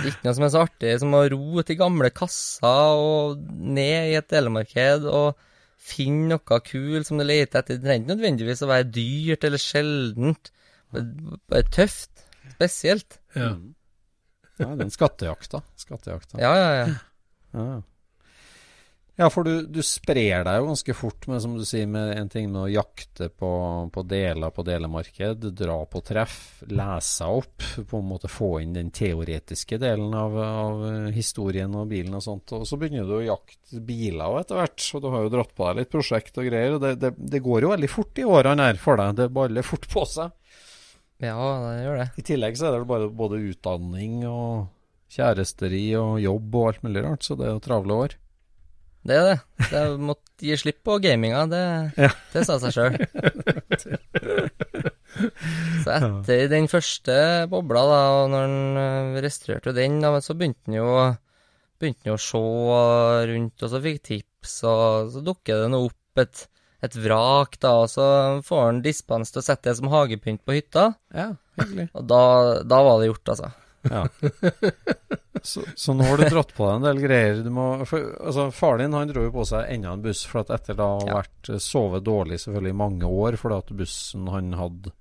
[0.06, 4.18] Ikke noe som er så artig som å ro til gamle kasser og ned i
[4.18, 5.40] et delemarked og
[5.82, 7.78] finne noe kult som du leter etter.
[7.78, 10.52] Det trenger ikke nødvendigvis å være dyrt eller sjeldent.
[10.92, 12.21] Bare tøft.
[12.56, 13.20] Spesielt.
[13.34, 13.54] Ja.
[14.58, 15.62] ja, den skattejakta.
[15.76, 16.40] Skattejakta.
[16.40, 16.92] Ja, ja, ja.
[17.52, 17.82] Ja,
[19.16, 22.30] ja for du, du sprer deg jo ganske fort med, som du sier, med en
[22.32, 23.50] ting med å jakte på,
[23.92, 26.38] på deler på delemarked, dra på treff,
[26.70, 32.16] lese opp, på en måte få inn den teoretiske delen av, av historien og bilen
[32.18, 32.56] og sånt.
[32.56, 35.68] Og så begynner du å jakte biler etter hvert, og du har jo dratt på
[35.68, 36.78] deg litt prosjekt og greier.
[36.78, 39.18] og det, det, det går jo veldig fort i årene her for deg.
[39.20, 40.32] Det baller fort på seg.
[41.22, 42.08] Ja, det gjør det.
[42.18, 44.66] I tillegg så er det bare både utdanning og
[45.12, 48.16] kjæresteri og jobb og alt mulig rart, så det er jo travle år.
[49.02, 49.38] Det er det.
[49.72, 51.62] Jeg måtte gi slipp på gaminga, det,
[51.98, 52.10] Ja.
[52.34, 52.98] det sa seg sjøl.
[55.82, 57.14] Så etter den første
[57.50, 60.88] bobla, da, og når han eh, restaurerte den, da, så begynte han jo
[61.82, 62.42] begynte han å se
[63.32, 66.44] rundt, og så fikk tips, og så dukker det nå opp et,
[66.82, 68.06] et vrak, da, og så
[68.46, 71.28] får han dispens til å sette det som hagepynt på hytta, Ja,
[71.60, 71.88] hyggelig.
[71.94, 72.22] og da,
[72.66, 73.52] da var det gjort, altså.
[73.90, 74.06] Ja.
[75.42, 77.38] Så, så nå har du dratt på deg en del greier.
[77.42, 80.44] Du må, for, altså, far din han dro jo på seg enda en buss for
[80.44, 81.16] at etter da å ha Ja.
[81.18, 84.92] vært eh, sovet dårlig selvfølgelig i mange år fordi at bussen han hadde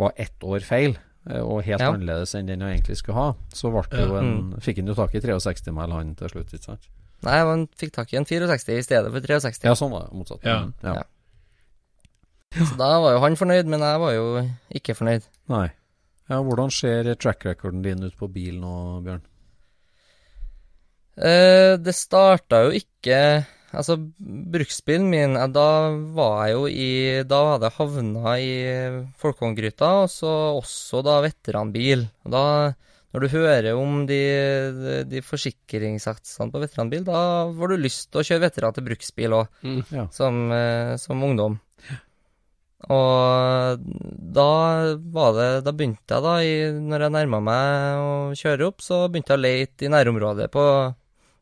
[0.00, 0.96] var ett år feil.
[1.28, 1.90] eh, og helt Ja.
[1.92, 4.96] annerledes enn den han egentlig skulle ha, så ble det jo en, fikk han jo
[4.96, 6.88] tak i 63 mil han til slutt, ikke sant?
[7.26, 9.68] Nei, han fikk tak i en 64 i stedet for 63.
[9.68, 10.16] Ja, sånn var det.
[10.16, 10.46] Motsatt.
[10.46, 10.60] Ja.
[10.64, 10.94] Mm, ja.
[11.00, 12.64] Ja.
[12.66, 14.24] Så da var jo han fornøyd, men jeg var jo
[14.80, 15.26] ikke fornøyd.
[15.52, 15.68] Nei.
[16.30, 18.74] Ja, hvordan ser track recorden din ut på bil nå,
[19.06, 19.22] Bjørn?
[21.20, 23.16] Eh, det starta jo ikke
[23.70, 23.94] Altså,
[24.50, 28.54] bruksbilen min, eh, da var jeg jo i Da hadde jeg havna i
[29.20, 32.08] Folkongryta, og så også da veteranbil.
[32.26, 32.74] Da,
[33.12, 34.18] når du hører om de,
[34.76, 37.22] de, de forsikringssatsene på veteranbil, da
[37.56, 39.80] får du lyst til å kjøre veteran til bruksbil òg, Mm.
[39.90, 40.04] Ja.
[40.14, 41.58] som, eh, som ungdom.
[42.90, 43.82] Og
[44.32, 44.46] da
[45.12, 49.02] var det Da begynte jeg, da, i, når jeg nærma meg å kjøre opp, så
[49.12, 50.64] begynte jeg å leite i nærområdet på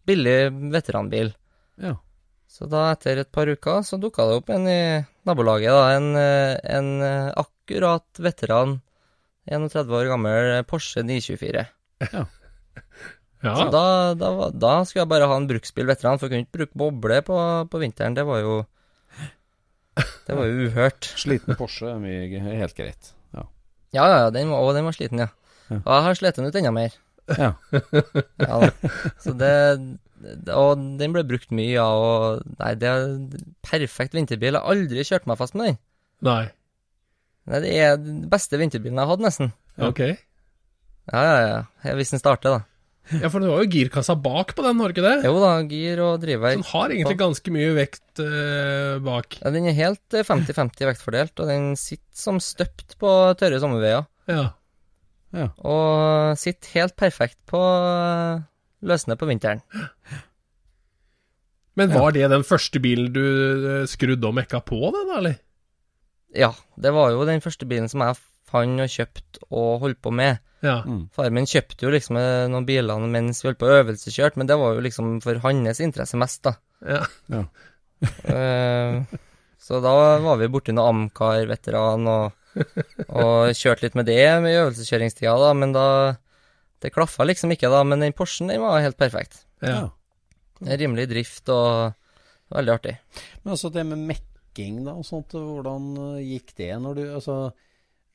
[0.09, 0.39] billig
[0.73, 1.31] veteranbil.
[1.79, 1.95] Ja.
[2.49, 4.81] Så da, etter et par uker, så dukka det opp en i
[5.29, 5.85] nabolaget, da.
[5.95, 8.81] En, eh, en eh, akkurat veteran,
[9.51, 11.67] 31 år gammel Porsche 924.
[13.39, 13.53] Ja.
[13.55, 13.83] Så da,
[14.19, 17.19] da, da skulle jeg bare ha en bruksbil veteran, for jeg kunne ikke bruke boble
[17.23, 17.37] på,
[17.71, 18.17] på vinteren.
[18.17, 18.57] Det var jo
[20.27, 21.07] Det var jo uhørt.
[21.23, 23.13] Sliten Porsche er mye helt greit.
[23.35, 23.45] Ja.
[23.95, 25.29] Ja, ja, ja, den var, og den var sliten, ja.
[25.71, 25.79] Ja.
[25.85, 26.99] Og jeg har slitt den ut enda mer.
[27.31, 27.53] Ja.
[28.43, 28.91] Ja, da.
[29.23, 29.55] Så det
[30.19, 33.05] det- Og den ble brukt mye, ja, og Nei, det er
[33.63, 34.57] perfekt vinterbil.
[34.59, 35.79] Jeg har aldri kjørt meg fast med den.
[36.27, 36.41] Nei.
[37.49, 39.53] Nei, det er den beste vinterbilen jeg har hatt, nesten.
[39.81, 40.03] Ok.
[41.09, 41.95] Ja, ja, ja.
[41.97, 42.65] Hvis den starter, da.
[43.09, 45.25] Ja, for det var jo girkassa bak på den, har du ikke det?
[45.25, 46.37] Jo da, gir og Så.
[46.45, 49.39] Den har egentlig ganske mye vekt eh, bak.
[49.41, 54.05] Ja, den er helt eh, 50-50 vektfordelt, og den sitter som støpt på tørre sommerveier.
[54.29, 54.45] Ja.
[55.33, 55.49] Ja.
[55.65, 58.45] Og sitter helt perfekt på eh,
[58.85, 59.65] løsne på vinteren.
[61.79, 65.41] Men var det den første bilen du eh, skrudde og mekka på, det da, eller?
[66.37, 70.13] Ja, det var jo den første bilen som jeg fant og kjøpt og holdt på
[70.15, 70.41] med.
[70.65, 70.81] Ja.
[70.83, 71.07] Mm.
[71.15, 74.49] Faren min kjøpte jo liksom eh, noen biler mens vi holdt på å øvelseskjørt, men
[74.51, 76.59] det var jo liksom for hans interesse mest, da.
[76.89, 77.45] ja.
[77.99, 79.17] Eh,
[79.59, 82.37] så da var vi borti noen Amcar-veteran og,
[83.11, 85.87] og kjørte litt med det i øvelseskjøringstida, da, men da
[86.79, 89.41] Det klaffa liksom ikke, da, men den Porschen den var helt perfekt.
[89.67, 89.89] ja.
[90.63, 91.99] Rimelig drift og
[92.55, 92.95] veldig artig.
[93.43, 93.99] Men altså det med
[94.59, 97.53] mekking da og sånt, hvordan eh, gikk det når du Altså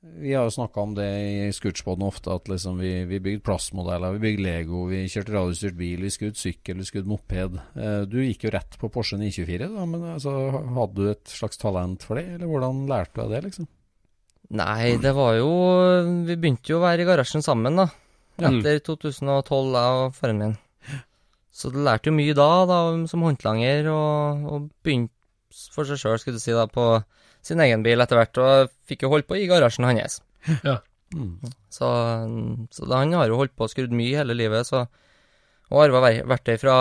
[0.03, 4.17] vi har jo snakka om det i Scootspoden ofte, at liksom vi, vi bygde plastmodeller,
[4.17, 7.55] vi bygde Lego, vi kjørte radiostyrt bil, vi skudde sykkel, vi skudde moped.
[7.79, 10.33] Eh, du gikk jo rett på Porsche 924, da, men altså,
[10.75, 13.69] hadde du et slags talent for det, eller hvordan lærte du av det, liksom?
[14.59, 15.47] Nei, det var jo
[16.27, 17.87] Vi begynte jo å være i garasjen sammen, da.
[18.43, 20.59] Etter 2012, jeg og faren min.
[21.55, 25.12] Så du lærte jo mye da, da som håndlanger, og, og begynte
[25.73, 26.87] for seg sjøl, skulle du si, da, på
[27.43, 30.21] sin egen bil etter hvert, og fikk jo holdt på i garasjen hans.
[30.67, 30.79] Ja.
[31.13, 31.35] Mm.
[31.69, 31.87] Så,
[32.73, 34.79] så da, han har jo holdt på og skrudd mye hele livet, så
[35.69, 36.73] Og arva ver- verktøy fra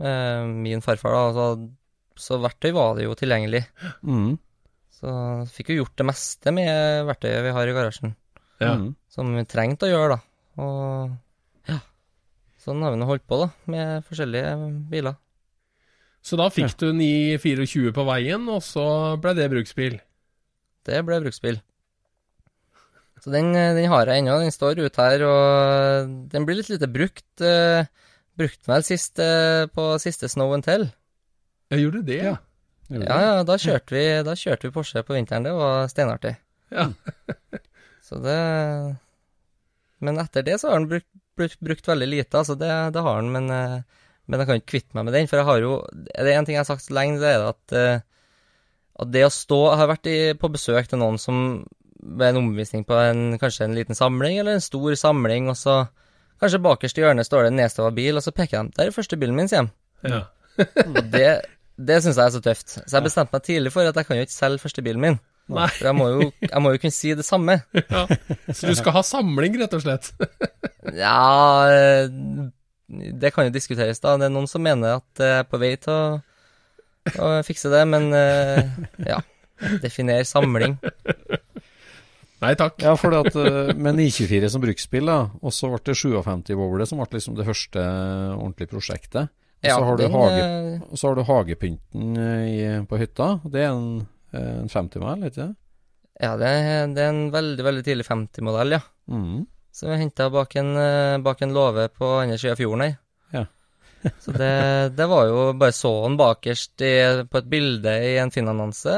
[0.00, 1.44] eh, min farfar, da, så,
[2.18, 3.60] så verktøy var det jo tilgjengelig.
[4.04, 4.32] Mm.
[4.98, 5.12] Så
[5.54, 8.16] fikk jo gjort det meste med verktøyet vi har i garasjen.
[8.58, 8.72] Ja.
[8.74, 8.88] Mm.
[9.14, 10.64] som vi trengte å gjøre, da.
[10.64, 11.76] Og ja,
[12.64, 14.56] sånn har vi nå holdt på, da, med forskjellige
[14.90, 15.14] biler.
[16.28, 18.84] Så da fikk du 924 på veien, og så
[19.20, 19.96] ble det bruksbil.
[20.84, 21.56] Det ble bruksbil.
[23.22, 26.68] Så den, eh, den har jeg ennå, den står ute her, og den blir litt
[26.68, 27.26] lite brukt.
[27.40, 27.88] Uh,
[28.38, 30.86] brukte vel sist uh, på siste Snow and Tell.
[31.72, 32.36] Jeg gjorde det, ja.
[32.88, 36.36] Gjorde Ja, ja, da kjørte vi, da kjørte vi Porsche på vinteren, det var steinartig.
[36.72, 36.90] Ja.
[38.08, 38.38] Så det
[40.00, 43.18] Men etter det så har den brukt, brukt, brukt veldig lite, altså det, det har
[43.18, 45.72] den, men, eh, men jeg kan ikke kvitte meg med den, for jeg har jo
[45.88, 48.00] Det er en ting jeg har sagt så lenge, det er at, eh,
[49.02, 51.44] at det å stå Jeg har vært i, på besøk til noen som
[51.98, 55.80] ved en omvisning på en, kanskje en liten samling, eller en stor samling, og så
[56.38, 58.94] Kanskje bakerst i hjørnet står det en nedstova bil, og så peker de 'Der er
[58.94, 59.72] første bilen min', sier de.
[60.12, 60.20] ja.
[61.14, 61.40] Det,
[61.78, 62.68] det syns jeg er så tøft.
[62.78, 65.18] Så jeg bestemte meg tidlig for at jeg kan jo ikke selge første bilen min.
[65.48, 65.66] Nei.
[65.78, 67.60] For jeg må, jo, jeg må jo kunne si det samme.
[67.74, 68.04] ja.
[68.52, 70.12] Så du skal ha samling, rett og slett?
[70.94, 72.10] Ja eh,
[72.88, 74.16] Det kan jo diskuteres, da.
[74.16, 76.20] Det er noen som mener at jeg er på vei til å,
[77.20, 78.70] å fikse det, men eh,
[79.10, 79.20] ja.
[79.82, 80.76] Definer samling.
[82.38, 82.78] Nei takk.
[82.84, 86.86] Ja, for det at, eh, med 924 som bruksbil, da, og så ble det 57-bowle,
[86.86, 87.82] som ble liksom det første
[88.36, 89.32] ordentlige prosjektet.
[89.58, 93.00] Og så Ja, har, du den, hage, eh, så har du hagepynten eh, i, på
[93.00, 93.32] hytta.
[93.42, 95.50] Det er en, eh, en 50-mile, ikke det?
[96.22, 98.84] Ja, det er, det er en veldig, veldig tidlig 50-modell, ja.
[99.10, 99.42] Mm.
[99.72, 102.94] Som vi henta bak, en, eh, bak en låve på andre sida av fjorden her.
[103.34, 103.44] Ja.
[104.24, 104.50] så det,
[104.94, 106.92] det var jo Bare så han bakerst i,
[107.30, 108.94] på et bilde i en Finn-annonse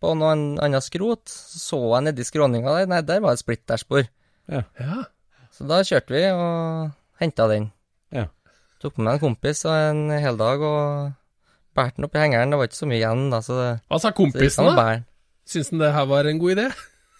[0.00, 1.24] på noe an- annet skrot.
[1.32, 4.06] Så jeg nedi skråninga der, nei, der var et splitterspor.
[4.52, 4.62] Ja.
[5.54, 6.90] Så da kjørte vi og
[7.22, 7.70] henta den.
[8.14, 8.26] Ja.
[8.82, 11.12] Tok med meg en kompis og en hel dag og
[11.74, 12.52] bærte den opp i hengeren.
[12.52, 14.88] Det var ikke så mye igjen, da, så det, Hva sa det kompisen, da?
[15.48, 16.66] Syns han det her var en god idé?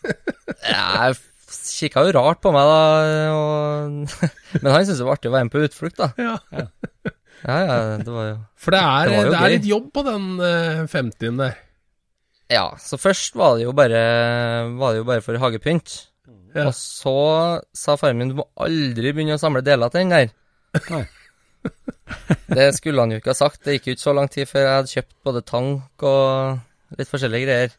[0.74, 1.16] Jeg
[1.74, 4.16] kikka jo rart på meg, da, og
[4.62, 6.10] Men han syntes det var artig å være med på utflukt, da.
[6.18, 6.38] Ja.
[7.44, 10.04] Ja, ja, det var jo For det er, Det jo det er litt jobb på
[10.06, 11.58] den eh, 50-en der.
[12.52, 14.00] Ja, så først var det jo bare,
[14.78, 15.96] var det jo bare for hagepynt.
[16.54, 16.68] Ja.
[16.68, 17.14] Og så
[17.74, 20.32] sa faren min du må aldri begynne å samle deler til den der.
[20.92, 21.04] Nei.
[22.56, 23.64] det skulle han jo ikke ha sagt.
[23.64, 27.10] Det gikk jo ikke så lang tid før jeg hadde kjøpt både tank og litt
[27.10, 27.74] forskjellige greier.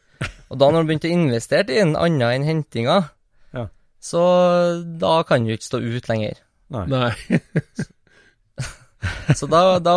[0.50, 3.00] Og da når han begynte å investere i en annen enn hentinga.
[4.06, 4.22] Så
[5.02, 6.38] da kan du ikke stå ut lenger.
[6.74, 6.84] Nei.
[6.90, 7.10] Nei.
[9.38, 9.92] Så da, da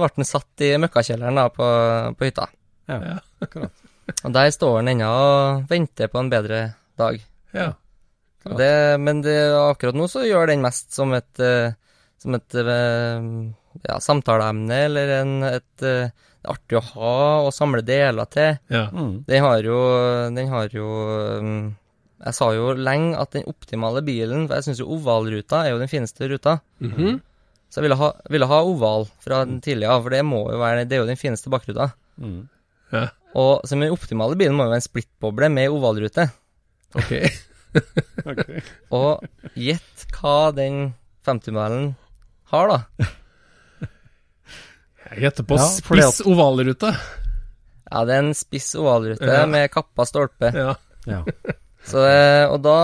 [0.00, 1.66] ble den satt i møkkakjelleren da på,
[2.18, 2.48] på hytta.
[2.90, 3.16] Ja, Ja.
[3.44, 3.86] akkurat.
[4.26, 6.58] Og der står den ennå og venter på en bedre
[6.98, 7.20] dag.
[7.54, 7.68] Ja.
[8.58, 11.70] Det, men det, akkurat nå så gjør den mest som et, eh,
[12.20, 13.28] som et eh,
[13.86, 17.14] ja, samtaleemne, eller en, et eh, det er artig å ha
[17.46, 18.56] og samle deler til.
[18.72, 18.86] ja.
[18.92, 19.12] Mm.
[19.28, 19.78] Den har jo,
[20.34, 20.88] den har jo
[21.44, 21.66] mm,
[22.20, 25.78] Jeg sa jo lenge at den optimale bilen, for jeg syns jo ovalruta er jo
[25.80, 26.58] den fineste ruta.
[26.84, 27.20] Mhm.
[27.70, 30.84] Så jeg ville ha, ville ha oval fra den tidligere, for det må jo være,
[30.90, 31.92] det er jo den fineste bakruta.
[32.18, 32.48] Mm.
[32.92, 33.04] ja.
[33.38, 36.24] Og så den optimale bilen må jo være en splittboble med ovalrute.
[36.98, 37.12] Ok.
[38.32, 38.58] okay.
[38.90, 39.22] Og
[39.54, 40.90] gjett hva den
[41.28, 41.92] 50-mælen
[42.50, 43.06] har, da.
[45.10, 46.90] Jeg gjetter på Ja, spiss ovalrute.
[47.90, 49.46] Ja, det er en spiss ovalrute Ja.
[49.46, 50.50] med kappa stolpe.
[50.54, 50.74] Ja.
[51.06, 51.22] Ja.
[51.88, 52.76] Så, eh, og da,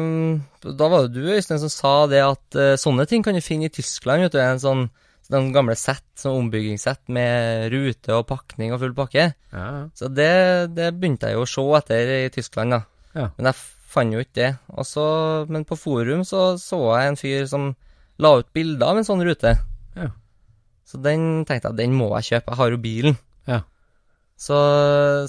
[0.00, 3.42] mm, da var det du, Øystein, som sa det at eh, sånne ting kan du
[3.44, 4.26] finne i Tyskland.
[4.26, 4.88] vet du, En sånn,
[5.32, 9.30] den gamle sett, sånn ombyggingssett med rute og pakning og full pakke.
[9.52, 9.68] Ja.
[9.96, 12.82] Så det, det begynte jeg jo å se etter i Tyskland, da.
[13.14, 13.30] Ja.
[13.38, 13.60] Men jeg
[13.92, 14.50] fant jo ikke det.
[14.74, 15.06] Og så,
[15.52, 17.70] men på forum så så jeg en fyr som
[18.22, 19.54] la ut bilder av en sånn rute.
[19.96, 20.10] Ja.
[20.88, 22.52] Så den tenkte jeg, den må jeg kjøpe.
[22.52, 23.22] Jeg har jo bilen.
[24.42, 24.58] Så,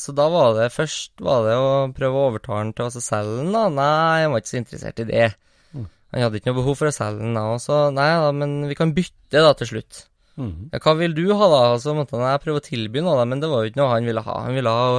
[0.01, 3.36] så da var det først var det å prøve å overtale han til å selge
[3.43, 3.68] den, da.
[3.70, 5.28] Nei, han var ikke så interessert i det.
[5.76, 5.86] Mm.
[5.86, 7.43] Han hadde ikke noe behov for å selge den da.
[7.53, 10.01] Og så, nei da, men vi kan bytte da til slutt.
[10.41, 10.74] Mm.
[10.74, 11.61] Ja, hva vil du ha, da?
[11.76, 13.84] Og så måtte han jeg prøve å tilby noe, da, men det var jo ikke
[13.84, 14.41] noe han ville ha.
[14.47, 14.89] Han ville ha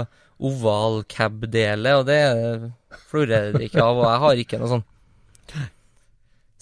[0.44, 2.20] oval cab-dele, og det
[3.10, 4.88] florerer det ikke av, og jeg har ikke noe sånn.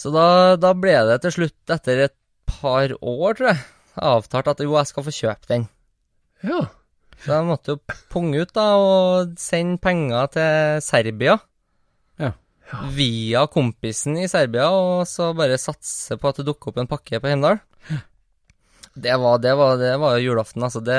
[0.01, 0.27] Så da,
[0.61, 2.17] da ble det til slutt, etter et
[2.49, 3.67] par år, tror jeg,
[4.01, 5.69] avtalt at jo, jeg skal få kjøpe den.
[6.49, 6.65] ja.
[7.23, 11.37] Så jeg måtte jo punge ut da, og sende penger til Serbia.
[12.19, 12.33] Ja.
[12.97, 17.23] Via kompisen i Serbia, og så bare satse på at det dukker opp en pakke
[17.23, 17.61] på Heimdal.
[18.93, 20.83] Det var, det var, det var jo julaften, altså.
[20.85, 20.99] Det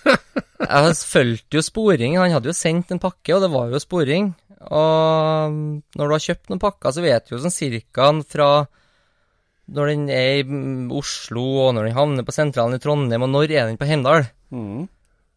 [0.60, 2.16] Jeg fulgte jo sporing.
[2.18, 4.32] Han hadde jo sendt en pakke, og det var jo sporing.
[4.60, 5.54] Og
[5.96, 8.50] når du har kjøpt noen pakker, så vet du jo sånn cirka fra
[9.70, 10.44] når den er i
[10.98, 14.26] Oslo, og når den havner på sentralen i Trondheim, og når er den på Heimdal.
[14.50, 14.88] Mm.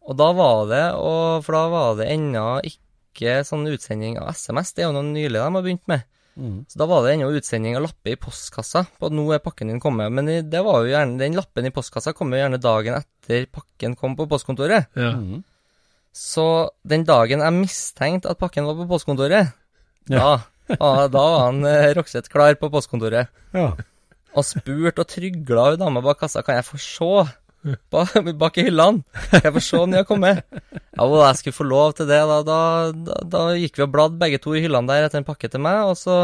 [0.04, 4.74] Og da var det, og for da var det ennå ikke sånn utsending av SMS,
[4.74, 6.04] det er jo noe nylig de har begynt med.
[6.34, 6.58] Mm.
[6.68, 9.70] Så da var det ennå utsending av lapper i postkassa på at nå er pakken
[9.70, 10.12] din kommet.
[10.12, 13.94] Men det var jo gjerne, den lappen i postkassa kom jo gjerne dagen etter pakken
[13.96, 14.90] kom på postkontoret.
[14.98, 15.12] ja.
[15.16, 15.42] Mm.
[16.14, 19.48] Så den dagen jeg mistenkte at pakken var på postkontoret,
[20.06, 20.36] Ja.
[20.68, 23.32] da, da, var han eh, Rokseth klar på postkontoret.
[23.52, 23.72] Ja.
[24.34, 27.10] Og spurte og trygla hun dama bak kassa kan jeg få se
[27.90, 29.04] bak, i hyllene.
[29.32, 30.44] Jeg får se om de har kommet?
[30.94, 32.20] Ja, og jeg skulle få lov til det.
[32.30, 32.58] Da, da,
[32.92, 35.62] da, da gikk vi og bladde begge to i hyllene der etter en pakke til
[35.64, 36.18] meg, og så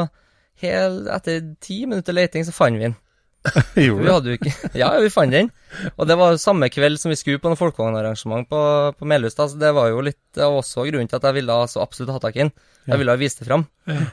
[0.60, 2.98] hel, etter ti minutter leting så fant vi den.
[3.80, 4.36] Gjorde det?
[4.44, 5.48] jo Ja, vi fant den.
[5.96, 8.62] Og det var jo samme kveld som vi skulle på noe folkevognarrangement på,
[8.98, 9.38] på Melhus.
[9.38, 12.22] Så det var jo litt av også grunnen til at jeg ville så absolutt ha
[12.22, 12.54] tak i den.
[12.90, 13.64] Jeg ville ha vist det fram.
[13.88, 14.10] Ja.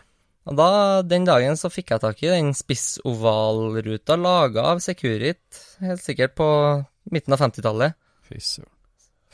[0.48, 0.68] Og da,
[1.04, 5.44] den dagen så fikk jeg tak i den spissovalruta laga av Securit,
[5.84, 6.48] helt sikkert på
[7.14, 7.98] midten av 50-tallet.
[8.28, 8.72] Fy søren.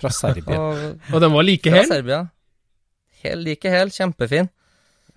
[0.02, 0.60] Fra Serbia.
[0.60, 1.86] Og Og den var like hel?
[1.86, 1.96] fra?
[1.98, 2.22] Serbia.
[3.24, 4.50] Helt like hel, kjempefin.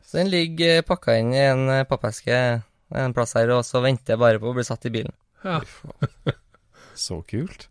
[0.07, 2.37] Så den ligger pakka inn i en eh, pappeske
[2.95, 5.15] en plass her, og så venter jeg bare på å bli satt i bilen.
[5.43, 5.59] Ja.
[6.97, 7.67] Så kult.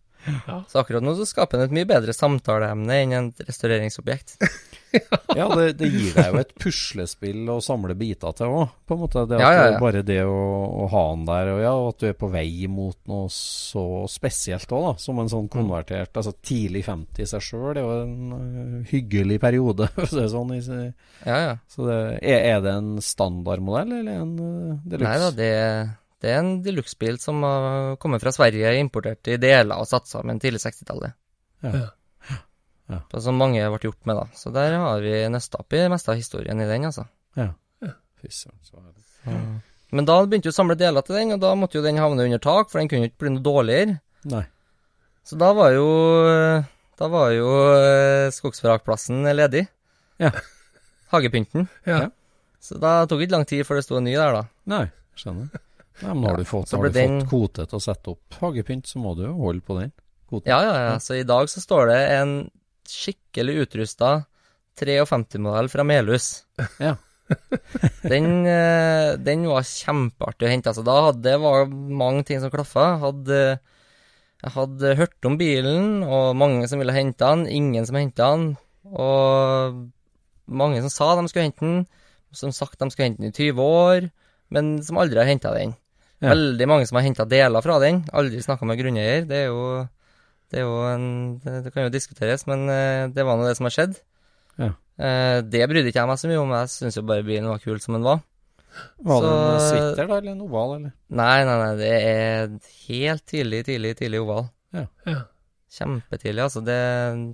[0.69, 4.35] Så akkurat nå så skaper den et mye bedre samtaleemne enn et restaureringsobjekt.
[5.39, 9.01] Ja, det, det gir deg jo et puslespill å samle biter til òg, på en
[9.01, 9.23] måte.
[9.27, 9.79] Det at Ja, ja, ja.
[9.81, 10.35] Bare det å,
[10.85, 13.83] å ha den der, og ja, og at du er på vei mot noe så
[14.11, 14.93] spesielt òg, da.
[15.03, 18.79] Som en sånn konvertert Altså tidlig 50 i seg sjøl, det er jo en uh,
[18.93, 20.55] hyggelig periode, for å si det sånn.
[20.55, 20.63] i-
[21.27, 21.51] Ja, ja.
[21.67, 25.11] Så det, er, er det en standardmodell, eller en uh, deluxe?
[25.11, 25.51] Nei da, det,
[26.23, 30.39] det er en deluxe-bil som har kommet fra Sverige, importert i deler og satt sammen
[30.41, 31.13] tidlig 60-tallet.
[31.65, 31.85] Ja.
[33.19, 34.25] Som mange ble gjort med, da.
[34.37, 37.07] Så der har vi nøsta opp i meste av historien i den, altså.
[37.39, 37.47] Ja.
[38.21, 39.61] Fy søren.
[39.95, 42.25] Men da begynte vi å samle deler til den, og da måtte jo den havne
[42.27, 43.99] under tak, for den kunne jo ikke bli noe dårligere.
[44.29, 44.43] Nei.
[45.25, 45.85] Så da var jo
[46.97, 49.65] Da var jo eh, skogsvrakplassen ledig.
[50.21, 50.29] Ja.
[51.11, 51.67] Hagepynten.
[51.85, 52.05] Ja.
[52.63, 54.43] Så da tok det ikke lang tid før det sto en ny der, da.
[54.71, 54.85] Nei,
[55.19, 55.49] skjønner.
[56.01, 58.87] Nei, men har du fått, har du den- fått kvote til å sette opp hagepynt,
[58.87, 59.91] så må du jo holde på den.
[60.29, 60.47] Kvoten.
[60.49, 60.95] Ja, ja, ja.
[61.03, 62.33] Så i dag så står det en
[62.91, 64.13] skikkelig utrusta
[64.79, 66.45] 53-modell fra Melhus.
[66.83, 66.95] Ja.
[68.05, 70.69] Den, eh, den var kjempeartig å hente.
[70.69, 72.99] Altså, da hadde det var mange ting som klaffa.
[73.01, 73.39] Hadde,
[74.43, 77.47] jeg hadde hørt om bilen, og mange som ville hente den.
[77.49, 78.45] Ingen som henta den.
[78.93, 79.79] Og
[80.45, 81.81] mange som sa de skulle hente den,
[82.35, 84.07] som sagt de skulle hente den i 20 år,
[84.53, 85.73] men som aldri har henta den.
[86.21, 86.31] Ja.
[86.31, 88.03] Veldig mange som har henta deler fra den.
[88.13, 89.25] Aldri snakka med grunneier.
[89.25, 89.85] Det er jo,
[90.55, 91.07] det er jo en
[91.43, 93.97] det, kan jo diskuteres, men eh, det var nå det som har skjedd.
[94.55, 94.69] Ja.
[94.95, 97.59] Eh, det brydde ikke jeg meg så mye om, jeg syns jo bare bilen var
[97.59, 98.21] kul som den var.
[99.03, 100.93] Var det en switter da, eller en oval, eller?
[101.19, 104.47] Nei, nei, nei, det er helt tidlig, tidlig, tidlig oval.
[104.75, 104.85] Ja.
[105.11, 105.17] ja.
[105.75, 106.63] Kjempetidlig, altså.
[106.63, 106.79] Det,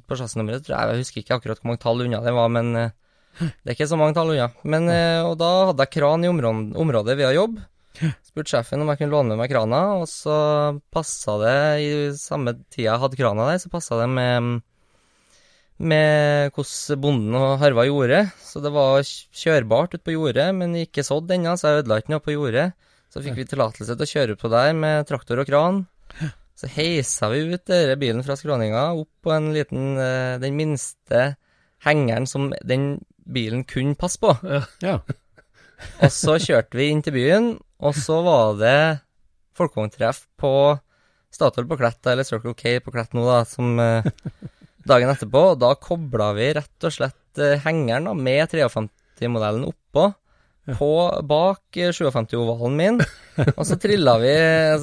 [0.09, 2.74] på chassisnummeret tror jeg Jeg husker ikke akkurat hvor mange tall unna det var, men
[2.74, 2.95] eh,
[3.38, 4.49] det er ikke så mange tall unna.
[4.65, 4.89] Men,
[5.30, 7.61] og da hadde jeg kran i området, området via jobb.
[8.28, 10.36] Spurte sjefen om jeg kunne låne meg krana, og så
[10.94, 14.62] passa det i samme tida jeg hadde krana der, så passa det med
[15.82, 18.22] med hvordan bonden og harva jordet.
[18.46, 22.14] Så det var kjørbart ute på jordet, men ikke sådd ennå, så jeg ødela ikke
[22.14, 22.68] noe på jordet.
[23.12, 25.82] Så fikk vi tillatelse til å kjøre ut på der med traktor og kran.
[26.62, 31.32] Så heisa vi ut denne bilen fra skråninga opp på en liten eh, Den minste
[31.82, 34.36] hengeren som den bilen kunne passe på.
[34.86, 35.00] Ja.
[36.06, 37.48] Og så kjørte vi inn til byen,
[37.82, 38.80] og så var det
[39.58, 40.54] folkevogntreff på
[41.32, 44.08] Statoil på Klett, eller Circle K på Klett nå, da, som eh,
[44.88, 45.52] dagen etterpå.
[45.54, 50.12] Og da kobla vi rett og slett eh, hengeren da, med 53-modellen oppå.
[50.78, 50.92] På,
[51.26, 53.00] bak eh, 57-ovalen min,
[53.58, 54.34] og så trilla, vi,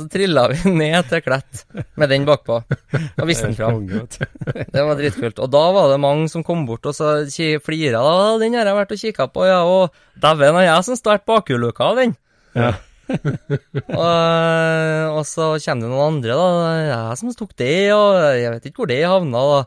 [0.01, 1.63] så trilla vi ned til Klett
[2.01, 2.59] med den bakpå.
[2.65, 3.85] Og viste den fram.
[3.87, 5.39] Det var dritkult.
[5.45, 7.21] Og da var det mange som kom bort og så
[7.63, 8.03] flira.
[8.41, 11.93] 'Den har jeg vært og kikka på, ja.' Og dæven, er jeg som startet bakhjulluka
[11.93, 12.17] av den.
[12.59, 12.75] Ja.
[13.99, 16.49] og, og så kommer det noen andre, da.
[16.89, 19.61] 'Jeg som tok det, og jeg vet ikke hvor det havna', da.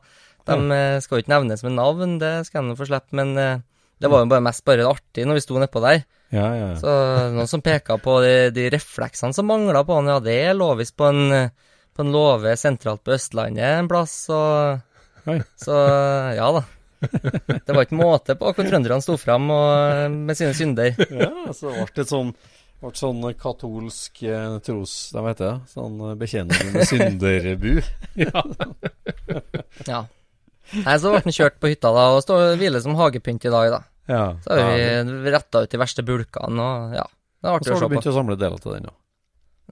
[0.50, 3.62] De eh, skal jo ikke nevnes med navn, det skal de få slippe, men eh,
[4.02, 6.04] det var jo bare mest bare artig når vi sto nedpå der.
[6.34, 6.78] Ja, ja, ja.
[6.80, 6.94] Så
[7.36, 10.96] noen som peka på de, de refleksene som mangla på han, ja, det lå visst
[10.98, 14.88] på en, eh, på en låve sentralt på Østlandet en plass, og.
[15.62, 15.76] Så
[16.34, 16.64] ja da.
[17.02, 20.98] Det var ikke måte på hvor trønderne sto fram og, med sine synder.
[21.10, 22.34] Ja, så ble det sånn
[22.82, 24.96] ble sånn katolsk eh, tros...
[25.14, 25.58] Hva heter det?
[25.72, 27.74] Sånn bekjennende bekjennelse med synderbu.
[29.88, 30.02] Ja.
[30.72, 33.74] Nei, så ble den kjørt på hytta da, og står hviler som hagepynt i dag,
[33.74, 33.82] da.
[34.12, 34.24] Ja.
[34.44, 35.04] Så har ja.
[35.06, 37.06] vi retta ut de verste bulkene, og ja.
[37.42, 37.66] Det er Og på.
[37.66, 38.98] så har du begynt å samle deler til den, ja.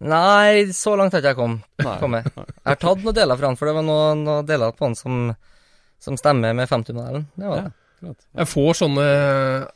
[0.10, 2.22] Nei, så langt har ikke jeg kom, Nei.
[2.24, 4.96] Jeg har tatt noen deler fra den, for det var noen, noen deler på den
[4.96, 5.20] som,
[6.00, 7.28] som stemmer med 50-modellen.
[7.36, 7.74] Det var det.
[8.00, 8.18] Klart.
[8.32, 9.06] Jeg får sånne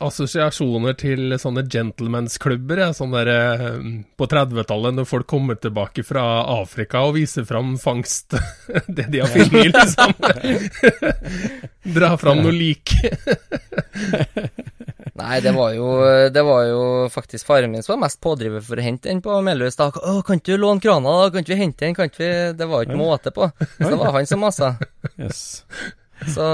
[0.04, 2.80] assosiasjoner til sånne gentleman's-klubber.
[2.96, 3.74] Sånn der eh,
[4.16, 6.24] på 30-tallet, når folk kommer tilbake fra
[6.62, 8.38] Afrika og viser fram fangst.
[8.88, 10.16] det de har funnet, liksom.
[11.98, 12.96] Dra fram noe lik.
[15.20, 15.90] Nei, det var jo,
[16.34, 19.36] det var jo faktisk faren min som var mest pådriver for å hente den på
[19.46, 19.76] Melhus.
[19.78, 19.92] da.
[19.92, 21.30] 'Å, kan du låne krana, da?
[21.36, 23.52] Kan vi hente den?' Kan vi Det var jo ikke måte på.
[23.78, 24.78] Så det var han som masa.
[25.20, 25.62] Yes.
[26.32, 26.48] Så,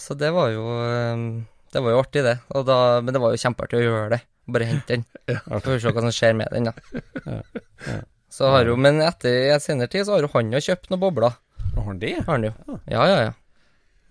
[0.00, 1.24] så det var jo um,
[1.72, 2.36] Det var jo artig, det.
[2.56, 4.20] Og da, men det var jo kjempeartig å gjøre det.
[4.52, 5.04] Bare hente den.
[5.46, 8.00] Så får vi se hva som skjer med den, da.
[8.32, 11.02] Så har jo, Men etter i senere tid så har jo han jo kjøpt noen
[11.02, 11.36] bobler.
[11.76, 12.14] Har han det?
[12.24, 12.52] Har han jo.
[12.90, 13.34] Ja, ja, ja.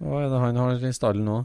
[0.01, 1.39] Hva er det han har i stallen nå?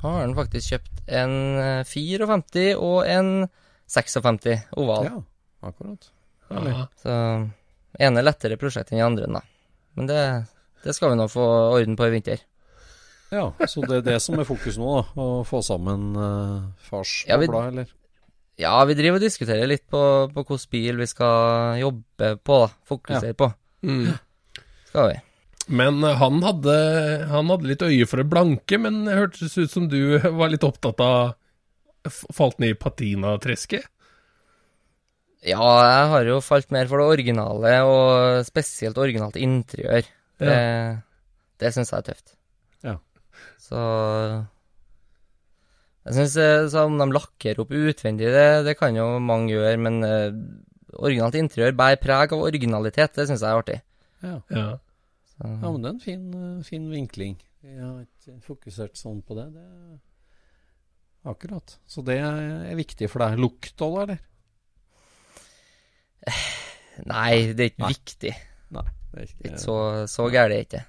[0.00, 3.32] Har han faktisk kjøpt en eh, 54 og en
[3.90, 5.08] 56 oval.
[5.10, 5.18] Ja,
[5.68, 6.08] akkurat.
[6.50, 6.86] Ja.
[7.02, 7.16] Så
[8.00, 9.42] ene lettere prosjekt enn den andre, da.
[9.98, 10.20] Men det,
[10.84, 11.44] det skal vi nå få
[11.76, 12.42] orden på i vinter.
[13.30, 15.02] Ja, så det er det som er fokus nå, da.
[15.22, 17.90] Å få sammen uh, fars Ja, vi- blad, eller?
[18.60, 20.00] Ja, vi driver og diskuterer litt på,
[20.34, 22.72] på hvilken bil vi skal jobbe på, da.
[22.90, 23.46] Fokusere på.
[23.86, 24.10] Mm.
[24.90, 25.14] Skal vi.
[25.70, 26.74] Men eh, han hadde,
[27.30, 30.66] han hadde litt øye for det blanke, men det hørtes ut som du var litt
[30.66, 31.36] opptatt av
[32.08, 33.84] Falt ned i patinatresket?
[35.44, 40.08] Ja, jeg har jo falt mer for det originale, og spesielt originalt interiør.
[40.40, 41.02] Det,
[41.60, 42.34] det syns jeg er tøft.
[42.86, 42.96] Ja.
[43.60, 43.80] Så
[46.08, 50.32] Jeg syns om de lakker opp utvendig, det, det kan jo mange gjøre, men uh,
[51.00, 53.78] originalt interiør bærer preg av originalitet, det syns jeg er artig.
[54.24, 54.38] Ja.
[54.52, 54.68] Ja.
[55.30, 57.36] Så, ja, men det er en fin, eh, fin vinkling.
[57.64, 59.46] Jeg har ikke fokusert sånn på det.
[59.54, 60.00] Det,
[61.30, 61.76] akkurat.
[61.88, 63.40] Så det er viktig for deg.
[63.40, 64.20] Lukt òg, eller?
[67.08, 67.92] Nei, det er ikke Nei.
[67.94, 68.32] viktig.
[68.76, 68.86] Nei.
[69.10, 69.76] Det ikke ikke så,
[70.10, 70.86] så gærent er det ikke.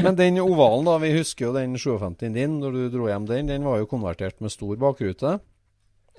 [0.00, 0.96] Men den ovalen, da.
[1.02, 3.50] Vi husker jo den 57-en din, når du dro hjem den.
[3.52, 5.38] Den var jo konvertert med stor bakrute.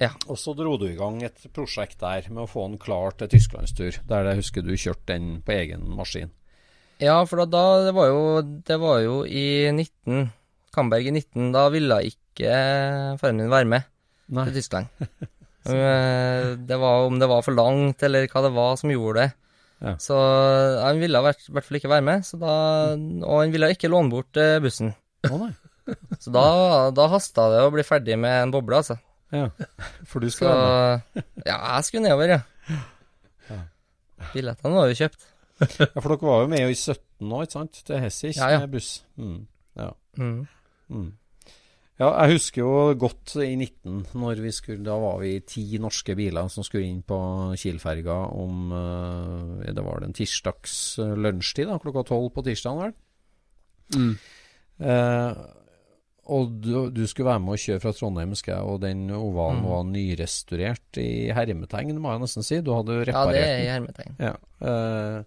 [0.01, 0.09] Ja.
[0.25, 3.29] Og så dro du i gang et prosjekt der med å få den klar til
[3.33, 3.99] tysklandstur.
[4.09, 6.33] Der jeg husker du kjørte den på egen maskin.
[7.01, 8.19] Ja, for da, da det var jo
[8.63, 10.29] Det var jo i 19
[10.73, 11.51] Kamberg i 19.
[11.53, 12.53] Da ville ikke
[13.21, 13.89] faren min være med
[14.33, 14.49] Nei.
[14.49, 14.91] til Tyskland.
[15.63, 19.42] Eh, det var om det var for langt, eller hva det var som gjorde det.
[19.83, 19.97] Ja.
[19.99, 20.15] Så
[20.79, 22.53] han ville i hvert, hvert fall ikke være med, så da,
[23.27, 24.93] og han ville ikke låne bort eh, bussen.
[25.27, 25.51] Å nei.
[26.23, 26.43] Så da,
[26.95, 28.95] da hasta det å bli ferdig med en boble, altså.
[29.35, 29.49] Ja.
[30.07, 31.25] For du Så være med.
[31.49, 33.57] ja, jeg skulle nedover, ja.
[34.31, 35.25] Billettene var jo kjøpt.
[35.59, 37.81] Ja, for dere var jo med i 17 nå, ikke sant?
[37.87, 38.61] Til Hessis Ja, ja.
[38.63, 38.93] med buss.
[39.19, 39.41] Mm.
[39.79, 39.89] Ja.
[40.19, 40.39] Mm.
[40.87, 41.09] Mm.
[42.01, 46.15] Ja, jeg husker jo godt i 19, når vi skulle, da var vi ti norske
[46.17, 47.17] biler som skulle inn på
[47.61, 52.95] Kiel-ferga om eh, Det var den tirsdags eh, lunsjtid, da, klokka tolv på tirsdagen, vel.
[53.93, 54.15] Mm.
[54.89, 55.43] Eh,
[56.33, 59.61] og du, du skulle være med å kjøre fra Trondheim, husker jeg, og den ovalen
[59.61, 59.69] Mm.
[59.69, 62.61] var nyrestaurert i hermetegn, må jeg nesten si.
[62.63, 64.15] Du hadde jo Ja, det er i hermetegn.
[64.23, 64.33] Ja.
[64.63, 65.23] eh,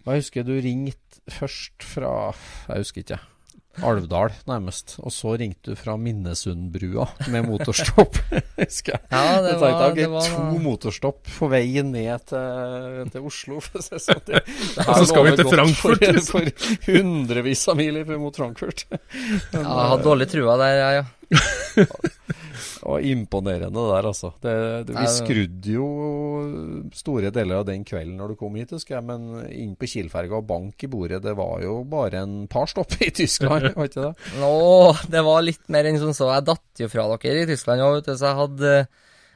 [0.00, 2.12] og jeg husker du ringte først fra
[2.66, 3.18] Jeg husker ikke.
[3.86, 4.96] Alvdal, nærmest.
[5.04, 8.18] Og så ringte du fra Minnesundbrua med motorstopp.
[8.60, 9.02] husker jeg.
[9.12, 13.60] Ja, det Jeg tenkte, var, det var To motorstopp på veien ned til, til Oslo.
[13.64, 14.22] For å si sånn.
[14.26, 16.50] Det, det Og så skal vi til Frankfurt, For, liksom.
[16.50, 18.86] for hundrevis av mil mot Frankfurt.
[18.90, 19.00] Men,
[19.60, 21.08] Ja, jeg hadde dårlig trua der, ja, ja.
[22.90, 24.30] Og imponerende der, altså.
[24.40, 24.52] Det,
[24.88, 25.88] det, vi skrudde jo
[26.96, 29.06] store deler av den kvelden når du kom hit, husker jeg.
[29.06, 32.96] Men inn på Kiel-ferga og bank i bordet, det var jo bare en par stopp
[33.04, 34.14] i Tyskland, var ikke det?
[34.42, 34.54] Nå,
[35.12, 36.30] det var litt mer enn som så.
[36.36, 38.74] Jeg datt jo fra dere i Tyskland òg, vet du, så jeg hadde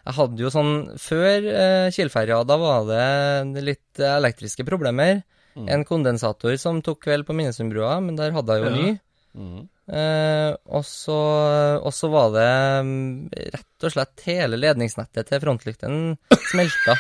[0.05, 5.23] jeg hadde jo sånn Før eh, Kielferja, da var det litt elektriske problemer.
[5.55, 5.69] Mm.
[5.71, 8.77] En kondensator som tok kveld på Minnesundbrua, men der hadde jeg jo Ja.
[8.83, 8.99] ny.
[9.35, 9.63] Mm.
[9.85, 12.49] Eh, og så var det
[12.87, 13.01] mm,
[13.53, 16.95] rett og slett hele ledningsnettet til frontlyktene smelta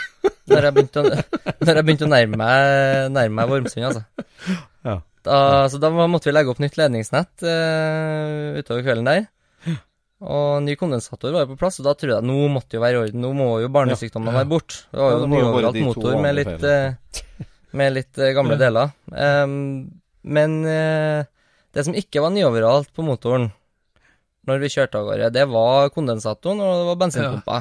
[0.52, 1.14] når jeg begynte å,
[1.64, 4.04] når jeg begynte å nærme meg, nærme meg Vormsund, altså.
[4.84, 4.98] Ja.
[5.24, 5.38] Da,
[5.72, 9.24] så da måtte vi legge opp nytt ledningsnett eh, utover kvelden der.
[10.24, 12.96] Og ny kondensator var jo på plass, og da tror jeg nå måtte jo være
[12.96, 13.24] i orden.
[13.24, 14.38] Nå må jo barnesykdommene Ja.
[14.42, 14.84] være borte.
[14.92, 18.92] Det var jo ja, nyoveralt motor med litt, eh, med litt eh, gamle deler.
[19.10, 19.56] Um,
[20.24, 21.24] men eh,
[21.74, 23.50] det som ikke var nyoveralt på motoren
[24.48, 27.60] når vi kjørte av gårde, det var kondensatoren og det var bensinpumpa.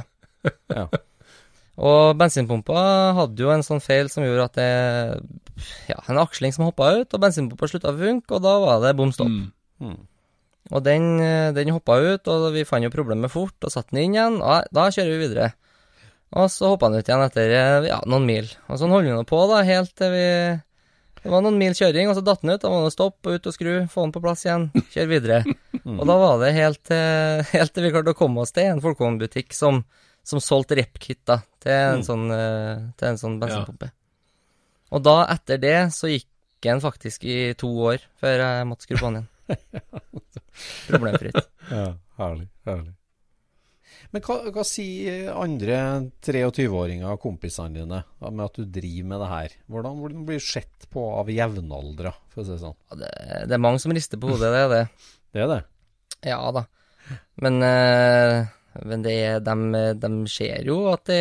[0.74, 0.88] Ja.
[1.74, 2.82] Og bensinpumpa
[3.18, 7.08] hadde jo en sånn feil som gjorde at det Ja, en aksling som hoppa ut,
[7.10, 9.32] og bensinpumpa slutta å funke, og da var det bom stopp.
[9.32, 9.48] Mm.
[9.82, 9.96] Mm.
[10.70, 11.08] Og den,
[11.58, 14.38] den hoppa ut, og vi fant jo problemet fort, og satte den inn igjen.
[14.42, 15.50] Og da kjører vi videre.
[16.34, 17.56] Og så hoppa den ut igjen etter
[17.90, 18.54] ja, noen mil.
[18.70, 20.28] Og sånn holdt vi nå på, da, helt til vi
[21.24, 22.62] Det var noen mil kjøring, og så datt den ut.
[22.64, 25.38] Da må du stoppe, ut og skru, få den på plass igjen, kjøre videre.
[26.00, 28.80] Og da var det helt, til- helt til vi klarte å komme oss til en
[28.84, 29.82] folkehåndbutikk som,
[30.24, 33.90] som solgte rep-kit til en sånn, eh, til en sånn bensinpumpe.
[34.96, 36.28] Og da, etter det, så gikk
[36.64, 39.30] den faktisk i to år før jeg måtte skru på den igjen.
[40.88, 41.40] Problemfritt.
[41.72, 41.86] Ja,
[42.20, 42.94] herlig, herlig.
[44.14, 45.78] Men hva, hva sier andre
[46.22, 49.56] 23-åringer, kompisene dine, med at du driver med det her?
[49.74, 52.78] Hvordan, hvordan blir du sett på av jevnaldra, for å si det sånn?
[52.92, 53.12] Ja, det,
[53.50, 54.84] det er mange som rister på hodet, det er det.
[55.34, 55.62] Det er det.
[56.30, 56.62] Ja da.
[57.42, 58.44] Men, eh,
[58.86, 59.16] men det
[59.48, 59.56] de,
[59.98, 61.18] de ser jo at, det,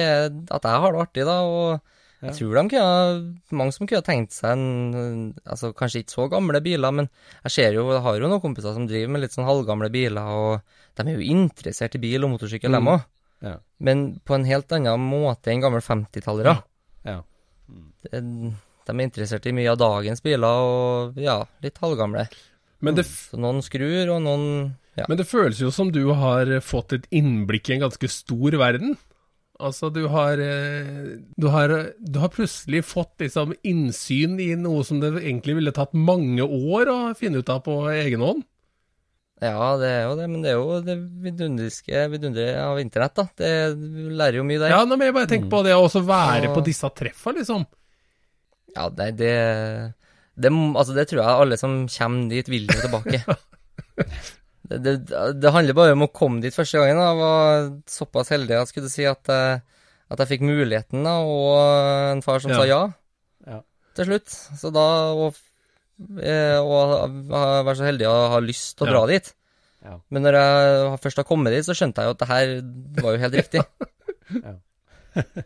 [0.52, 1.38] at jeg har det artig, da.
[1.48, 1.91] Og.
[2.22, 6.60] Jeg tror de kunne, mange som kunne tenkt seg en altså Kanskje ikke så gamle
[6.62, 7.08] biler, men
[7.44, 10.22] jeg ser jo, jeg har jo noen kompiser som driver med litt sånn halvgamle biler,
[10.22, 10.60] og
[10.96, 12.78] de er jo interessert i bil og motorsykkel, Mm.
[12.78, 13.04] dem òg.
[13.42, 13.56] Ja.
[13.80, 16.62] Men på en helt annen måte enn gamle 50-tallere.
[17.04, 17.22] Ja.
[18.02, 18.22] Det-
[18.86, 22.28] De er interessert i mye av dagens biler, og ja, litt halvgamle.
[22.80, 25.04] Men, det, f- Så noen skrur, og noen ja.
[25.08, 28.96] men det føles jo som du har fått et innblikk i en ganske stor verden.
[29.62, 34.98] Altså, du har, eh, du har, du har plutselig fått liksom innsyn i noe som
[35.02, 38.42] det egentlig ville tatt mange år å finne ut av på egen hånd.
[39.42, 40.94] Ja, det er jo det, men det er jo det
[41.24, 43.24] vidunderske vidunderet av internett, da.
[43.38, 44.70] Det, du lærer jo mye der.
[44.70, 46.52] Ja, må jeg bare tenker på det å også være Ja.
[46.54, 47.64] på disse treffa, liksom.
[48.76, 49.32] Ja, det, det,
[50.38, 53.24] det Altså, det tror jeg alle som kommer dit, vil jo tilbake.
[54.68, 54.94] det, det,
[55.42, 57.00] det handler bare om å komme dit første gangen.
[57.02, 59.60] Jeg var såpass heldig at skulle si at, jeg-
[60.12, 62.56] at jeg fikk muligheten, da, og en far som Ja.
[62.60, 62.82] sa ja
[63.46, 63.60] Ja.
[63.94, 64.28] til slutt.
[64.60, 65.34] Så da Og,
[66.22, 68.92] eh, og være så heldig å ha lyst til å Ja.
[68.98, 69.32] dra dit.
[69.84, 69.98] Ja.
[70.10, 72.46] Men når jeg først har kommet dit, så skjønte jeg jo at det her
[73.02, 73.64] var jo helt riktig.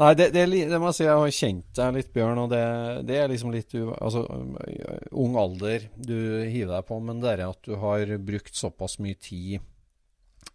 [0.00, 2.60] Nei, det, det, det må jeg si, jeg har kjent deg litt, Bjørn, og det,
[3.08, 4.22] det er liksom litt u, Altså,
[5.20, 6.14] ung alder du
[6.48, 9.60] hiver deg på, men det er at du har brukt såpass mye tid,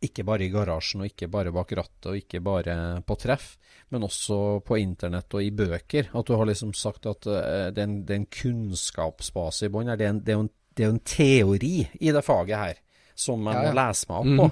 [0.02, 2.76] ikke bare i garasjen, og ikke bare bak rattet, og ikke bare
[3.06, 3.52] på treff,
[3.94, 6.10] men også på internett og i bøker.
[6.18, 7.38] At du har liksom sagt at ø,
[7.70, 9.94] det er en, det er en kunnskapsbase i bånn.
[9.94, 12.82] Det, er jo en- teori i det faget her,
[13.16, 13.70] som jeg Ja, ja.
[13.70, 14.50] må lese meg opp på.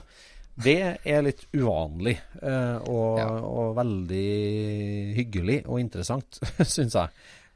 [0.56, 0.76] Det
[1.10, 3.26] er litt uvanlig, eh, og, Ja.
[3.42, 6.38] og veldig hyggelig og interessant,
[6.76, 7.10] syns jeg.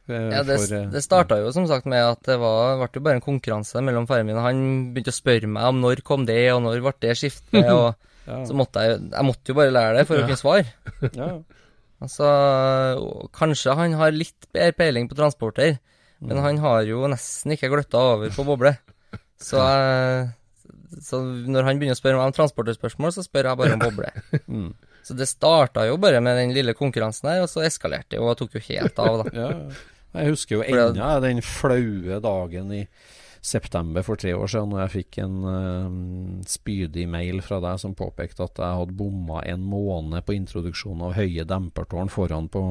[0.10, 2.88] Eh, Ja, det, for, eh, det starta jo som sagt med at det var, ble
[2.98, 4.40] jo bare en konkurranse mellom faren min.
[4.42, 4.64] Han
[4.96, 7.94] begynte å spørre meg om når kom det, og når ble det skiftet, og
[8.28, 10.66] ja, så måtte jeg Jeg måtte jo bare lære det for å kunne svare.
[11.22, 11.30] ja,
[11.98, 12.28] Altså,
[13.34, 15.80] kanskje han har litt bedre peiling på transporter,
[16.22, 18.76] men han har jo nesten ikke gløtta over på boble.
[19.42, 20.28] Så, jeg-
[21.04, 24.14] så når han begynner å spørre meg om transporterspørsmål, så spør jeg bare om boble.
[24.48, 24.72] Mm.
[25.08, 28.34] Så det starta jo bare med den lille konkurransen her, og så eskalerte det og
[28.34, 29.32] og tok jo helt av, da.
[29.40, 29.52] ja.
[30.18, 32.82] Jeg husker jo ennå den flaue dagen i
[33.48, 37.96] september for tre år siden, når jeg fikk en uh, spydig mail fra deg som
[37.96, 42.64] påpekte at jeg hadde bomma en måned på introduksjonen av høye dempertårn foran på,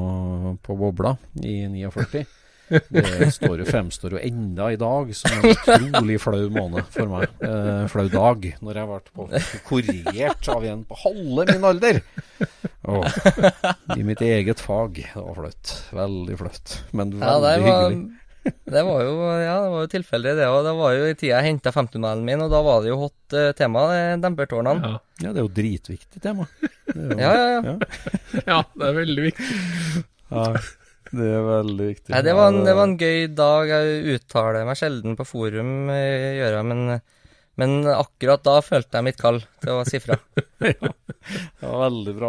[0.61, 2.27] på bobla i 49.
[2.69, 7.31] Det står jo, fremstår jo enda i dag som en utrolig flau måned for meg.
[7.47, 9.29] Eh, flau dag, når jeg ble på,
[9.69, 12.01] korrigert av en på halve min alder.
[12.87, 13.07] Oh,
[13.97, 15.01] I mitt eget fag.
[15.07, 15.75] Det var flaut.
[15.95, 16.77] Veldig flaut.
[16.93, 18.23] Men veldig Ja, var, hyggelig.
[18.77, 20.61] det var jo ja, det var jo tilfeldig, det òg.
[20.69, 23.35] Det var jo i tida jeg henta 50-mailen min, og da var det jo hot
[23.39, 24.91] eh, tema, det dempertårnene.
[24.93, 25.03] Ja.
[25.25, 26.47] Ja, det er jo dritviktig tema.
[26.87, 27.61] Det er jo, Ja, ja, ja.
[27.73, 28.43] ja.
[28.51, 29.49] ja, det er veldig viktig.
[30.31, 30.45] Ja,
[31.13, 32.13] det er veldig viktig.
[32.15, 33.73] Nei, det, var en, det var en gøy dag.
[33.73, 36.97] Jeg uttaler meg sjelden på forum, gjør jeg, men,
[37.63, 40.19] men akkurat da følte jeg mitt kall til å si fra.
[41.27, 42.29] Ja, det var veldig bra.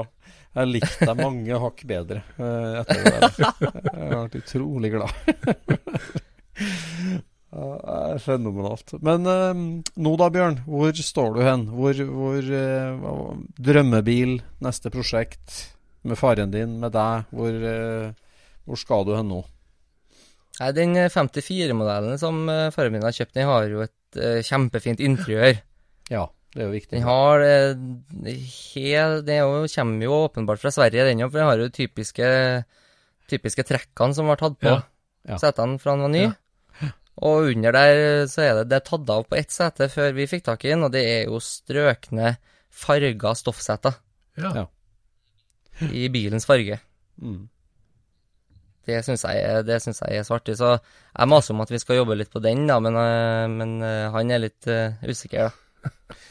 [0.57, 3.36] Jeg likte deg mange hakk bedre eh, etter det der.
[3.38, 5.11] Jeg har vært utrolig glad.
[7.57, 8.95] Det er fenomenalt.
[9.05, 9.61] Men eh,
[10.01, 10.59] nå da, Bjørn.
[10.65, 11.67] Hvor står du hen?
[11.73, 13.05] Hvor, hvor eh,
[13.69, 15.59] Drømmebil, neste prosjekt,
[16.07, 17.30] med faren din, med deg.
[17.34, 18.11] Hvor, eh,
[18.68, 19.41] hvor skal du hen nå?
[20.59, 25.03] Nei, Den 54-modellen som eh, faren min har kjøpt, den har jo et uh, kjempefint
[25.03, 25.61] interiør.
[26.07, 26.22] Ja,
[26.55, 26.91] det er jo viktig.
[26.95, 27.80] Den har uh,
[28.24, 31.68] hel, Den er jo, kommer jo åpenbart fra Sverige, den òg, for den har jo
[31.76, 32.30] typiske,
[33.28, 34.78] typiske trekkene som var tatt på Ja,
[35.28, 35.39] ja.
[35.41, 36.22] setene fra den var ny.
[36.30, 36.91] Ja.
[37.28, 37.99] Og under der
[38.32, 40.72] så er det, det er tatt av på ett sete før vi fikk tak i
[40.72, 42.36] den, og det er jo strøkne
[42.78, 43.95] farga stoffseter
[44.38, 44.51] Ja.
[44.61, 44.65] Ja.
[45.91, 46.78] i bilens farge.
[47.20, 47.47] Mm.
[48.88, 50.55] Det syns jeg, det synes jeg er så artig.
[50.59, 53.77] Så jeg maser om at vi skal jobbe litt på den, da, men, eh, men
[53.83, 55.91] eh, han er litt uh, usikker, da.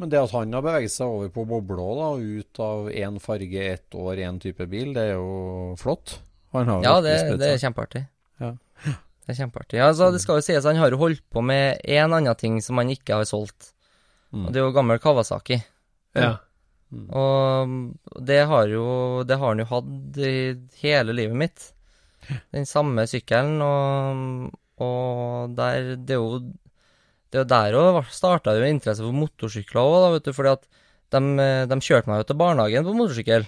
[0.00, 3.60] Men det at han har beveget seg over på bobla, da, ut av én farge,
[3.76, 6.16] ett år, én type bil, det er jo flott.
[6.56, 8.02] Han har Ja, det, det er kjempeartig.
[8.42, 8.50] Ja.
[8.82, 9.78] Det er kjempeartig.
[9.78, 12.56] Ja, altså, det skal jo sies, han har jo holdt på med én annen ting
[12.64, 13.70] som han ikke har solgt.
[14.32, 14.48] Mm.
[14.48, 15.60] Og det er jo gammel Kawasaki.
[16.18, 16.32] Ja.
[16.92, 20.32] Og det har jo Det har han jo hatt i
[20.82, 21.68] hele livet mitt.
[22.54, 24.52] Den samme sykkelen, og,
[24.82, 26.40] og der Det er jo
[27.32, 30.66] Det er der òg starta jo interesse for motorsykler òg, vet du, fordi at
[31.12, 31.20] de,
[31.68, 33.46] de kjørte meg jo til barnehagen på motorsykkel.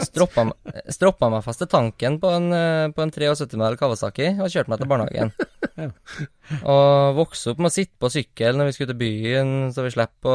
[0.00, 4.30] Stroppa, meg- stroppa meg fast til tanken på en, eh, på en 73 modell Kawasaki
[4.40, 5.32] og kjørte meg til barnehagen.
[5.80, 5.86] Ja.
[6.68, 9.92] Og vokste opp med å sitte på sykkel når vi skulle til byen, så vi
[9.94, 10.34] slapp å,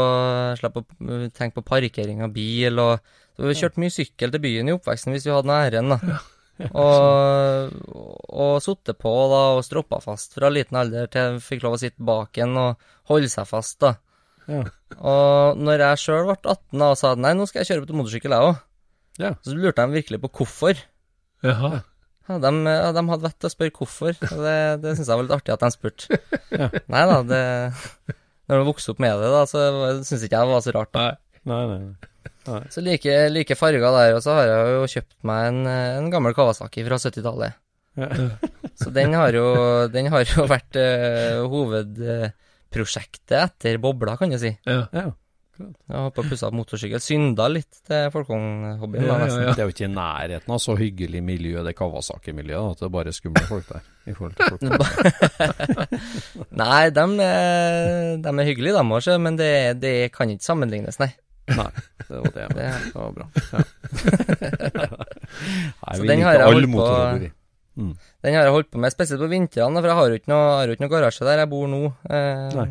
[0.58, 2.80] slapp å uh, tenke på parkering av bil.
[2.82, 3.04] Og,
[3.36, 6.18] så vi kjørte mye sykkel til byen i oppveksten hvis vi hadde æren, da.
[6.56, 7.74] Og,
[8.32, 11.82] og sittet på da, og stroppa fast fra liten alder til jeg fikk lov å
[11.82, 13.80] sitte bak en og holde seg fast.
[13.84, 13.96] da.
[14.48, 14.62] Ja.
[15.02, 17.90] Og når jeg sjøl ble 18 da, og sa at nei, nå skal jeg kjøre
[17.90, 18.62] på motorsykkel, jeg òg,
[19.20, 19.34] Ja.
[19.44, 20.80] så lurte de virkelig på hvorfor.
[21.46, 21.82] Jaha.
[22.26, 25.28] Ja, de, ja, de hadde vett til å spørre hvorfor, det, det syns jeg var
[25.28, 26.18] litt artig at de spurte.
[26.90, 27.44] Nei da, det
[28.50, 29.62] Når du vokste opp med det, da, så
[30.08, 30.92] syns ikke jeg det var så rart.
[30.96, 31.04] da.
[31.06, 31.16] Nei.
[31.46, 32.12] Nei, nei,
[32.50, 32.62] nei.
[32.74, 36.36] Så like, like farger der, og så har jeg jo kjøpt meg en, en gammel
[36.38, 37.62] Kawasaki fra 70-tallet.
[37.96, 38.10] Ja.
[38.76, 39.46] Så den har jo,
[39.88, 44.52] den har jo vært uh, hovedprosjektet etter bobla, kan du si.
[44.68, 44.82] Ja.
[44.92, 45.12] Ja.
[45.56, 47.00] Jeg har på å pusse opp motorsykkel.
[47.00, 49.54] Synda litt til folkehobbyen, Ja, da, ja, ja.
[49.56, 52.96] Det er jo ikke i nærheten av så hyggelig miljø, det Kawasaki-miljøet, at det er
[52.98, 53.86] bare skumle folk der.
[54.06, 54.66] I forhold til folk.
[56.62, 61.14] Nei, de er, de er hyggelige, de òg, men det, det kan ikke sammenlignes, nei.
[61.46, 61.68] Nei,
[62.08, 62.46] det var det.
[62.58, 63.26] Det- var bra.
[63.52, 63.60] Ja.
[64.66, 67.32] Nei, Så den har jeg holdt på-
[67.76, 67.90] Mm.
[68.24, 70.44] Den har jeg holdt på med, spesielt på vintrene, for jeg har jo ikke noe,
[70.56, 71.82] har jo ikke noe garasje der jeg bor nå.
[72.10, 72.70] Eh,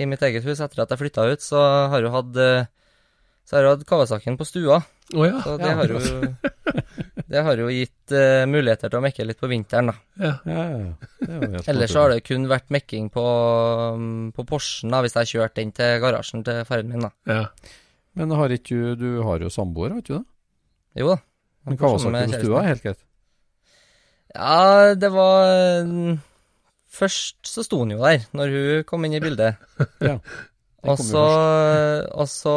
[0.00, 1.60] i mitt eget hus etter at jeg flytta ut, så
[1.92, 2.64] har jeg hatt eh,
[3.44, 4.78] så har jeg hatt Kawasaken på stua.
[5.14, 5.42] Oh, ja.
[5.44, 6.00] Så det ja, har jo
[7.28, 9.94] Det har jo gitt uh, muligheter til å mekke litt på vinteren, da.
[10.24, 10.32] ja.
[10.46, 11.60] Ja, ja, ja.
[11.60, 13.22] Er Ellers så har det kun vært mekking på,
[13.94, 17.12] um, på Porschen, da, hvis jeg har kjørt den til garasjen til faren min, da.
[18.16, 20.26] Men har ikke du har jo samboer, har ikke du det?
[21.02, 21.18] Jo da.
[21.66, 23.02] Men hva var Kawasaki hos på stua er helt greit.
[24.36, 26.18] Ja, det var mm,
[26.96, 29.60] Først så sto hun jo der, når hun kom inn i bildet.
[30.06, 30.92] Ja.
[30.92, 31.22] Og så,
[32.14, 32.52] og så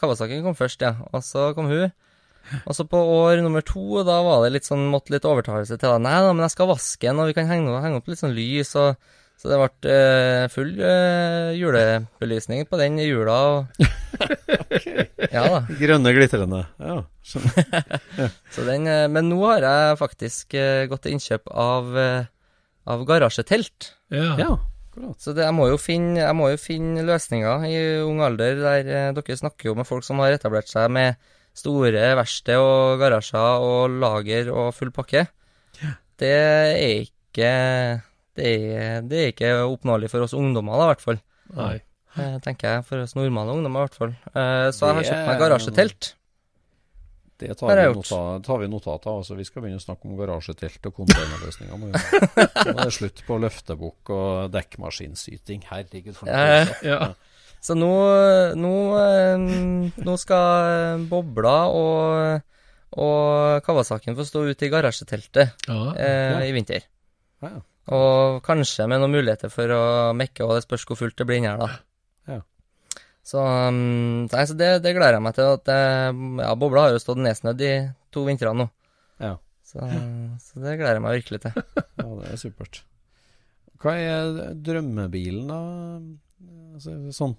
[0.00, 0.94] Kawasaki kom først, ja.
[1.12, 1.90] Og så kom hun.
[2.64, 5.98] Og så på år nummer to, da var det litt sånn, måtte litt overtalelse til.
[6.00, 8.32] Nei da, men jeg skal vaske den, og vi kan henge, henge opp litt sånn
[8.32, 8.96] lys, og
[9.38, 13.66] så det ble eh, full eh, julebelysning på den jula, og
[15.34, 15.60] Ja da.
[15.78, 16.64] Grønne glitrende.
[16.82, 16.96] Ja.
[18.54, 20.56] Så den, eh, men nå har jeg faktisk
[20.90, 21.94] gått til innkjøp av,
[22.88, 23.92] av garasjetelt.
[24.14, 24.34] ja.
[24.40, 24.56] ja.
[25.22, 28.88] Så det, jeg, må jo finne, jeg må jo finne løsninger i ung alder der
[29.14, 31.14] dere snakker jo med folk som har etablert seg med
[31.54, 35.28] store verksted og garasjer og lager og full pakke.
[36.18, 37.52] Det er ikke
[38.38, 41.20] det er, det er ikke oppnåelig for oss ungdommer, da, i hvert fall.
[41.58, 41.74] Nei.
[42.18, 44.14] Eh, tenker jeg, for oss normale ungdommer, i hvert fall.
[44.32, 46.14] Eh, så jeg har Det kjøpt meg garasjetelt.
[47.38, 47.98] Det tar vi, gjort.
[48.10, 49.18] nota, tar vi notat av.
[49.20, 51.78] Altså, vi skal begynne å snakke om garasjetelt og containerløsninger.
[51.78, 55.62] Nå er det slutt på løftebukk og dekkmaskinsyting.
[55.70, 56.82] Herregud, for noe Eh, trist.
[56.88, 57.12] Ja.
[57.62, 57.92] Så nå,
[58.58, 58.72] nå,
[60.02, 62.42] nå skal bobla og,
[62.98, 65.78] og Kawasaken få stå ute i garasjeteltet Ja.
[65.94, 66.86] eh, i vinter.
[67.42, 67.62] Ja, ja.
[67.94, 69.82] Og kanskje med noen muligheter for å
[70.16, 71.68] mekke, og det spørs hvor fullt det blir inni her, da.
[72.28, 72.40] Ja.
[73.24, 75.54] Så, um, nei, så det, det gleder jeg meg til.
[75.56, 75.80] At det,
[76.44, 77.72] ja, bobla har jo stått nedsnødd i
[78.14, 78.68] to vintre nå.
[79.24, 79.34] Ja.
[79.68, 79.84] Så,
[80.44, 81.58] så det gleder jeg meg virkelig til.
[82.02, 82.82] ja, det er supert.
[83.78, 85.60] Hva er drømmebilen, da?
[86.76, 87.36] Altså, sånn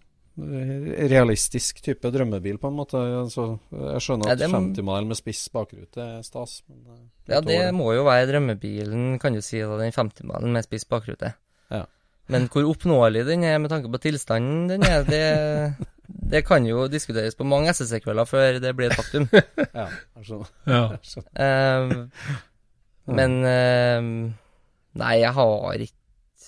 [1.10, 3.00] realistisk type drømmebil, på en måte.
[3.24, 7.06] Altså, jeg skjønner at ja, må- 50 mile med spiss bakrute er stas, men eh,
[7.34, 7.72] Ja, det år.
[7.78, 11.34] må jo være drømmebilen, kan du si, da, den 50-malen med spiss bakrute.
[11.72, 11.84] Ja.
[12.30, 15.88] Men hvor oppnåelig den er med tanke på tilstanden den er, det,
[16.34, 19.26] det kan jo diskuteres på mange SSE-kvelder før det blir et faktum.
[19.80, 19.88] Ja,
[20.18, 20.52] jeg skjønner.
[20.70, 20.84] Ja.
[20.94, 21.32] Jeg skjønner.
[21.46, 22.12] Ehm,
[23.10, 24.14] men ehm,
[25.00, 25.96] Nei, jeg har ikke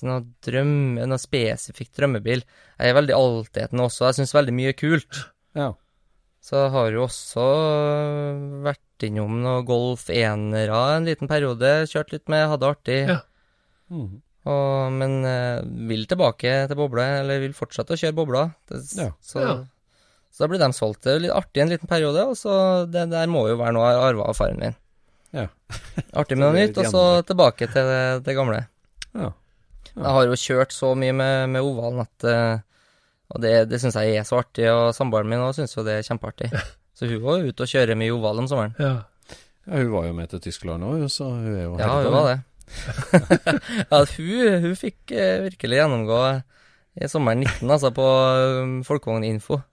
[0.08, 2.44] noe drømme, noe spesifikt drømmebil.
[2.80, 4.08] Jeg er veldig altetende også.
[4.10, 5.22] Jeg syns veldig mye er kult.
[5.58, 5.70] Ja.
[6.42, 7.44] Så jeg har jo også
[8.66, 11.72] vært innom noe Golf 1-ere en liten periode.
[11.92, 13.00] Kjørt litt med, hadde det artig.
[13.12, 13.20] Ja.
[13.92, 14.08] Mm.
[14.50, 15.60] Og, men eh,
[15.92, 18.48] vil tilbake til boble, eller vil fortsette å kjøre bobla.
[18.70, 19.12] Det, Ja.
[19.22, 19.56] Så, Ja.
[20.34, 21.04] så da blir de solgt.
[21.06, 22.56] Det er litt artig en liten periode, og så
[22.90, 24.78] det der må jo være noe jeg har arva av faren min.
[25.38, 25.46] Ja.
[26.18, 28.64] Artig med noe nytt, og så tilbake til det, det gamle.
[29.14, 29.30] Ja.
[29.96, 32.62] Jeg har jo kjørt så mye med, med ovalen at eh,
[33.32, 36.00] Og det, det syns jeg er så artig, og samboeren min òg syns jo det
[36.00, 36.52] er kjempeartig.
[37.02, 38.76] Så hun var jo ute og kjører mye oval om sommeren.
[38.78, 38.92] Ja.
[39.66, 42.28] ja, hun var jo med til Tyskland òg, så hun er jo Ja, hun var
[42.28, 42.36] det.
[43.92, 46.20] ja, hun, hun fikk eh, virkelig gjennomgå
[47.02, 48.08] i sommeren 19, altså, på
[48.62, 49.62] um, Folkevogninfo.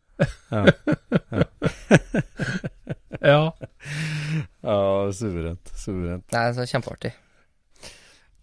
[0.51, 0.65] Ja.
[3.23, 3.43] ja.
[4.65, 4.79] ja,
[5.15, 5.71] suverent.
[5.79, 6.25] Suverent.
[6.33, 7.13] Nei, så kjempeartig.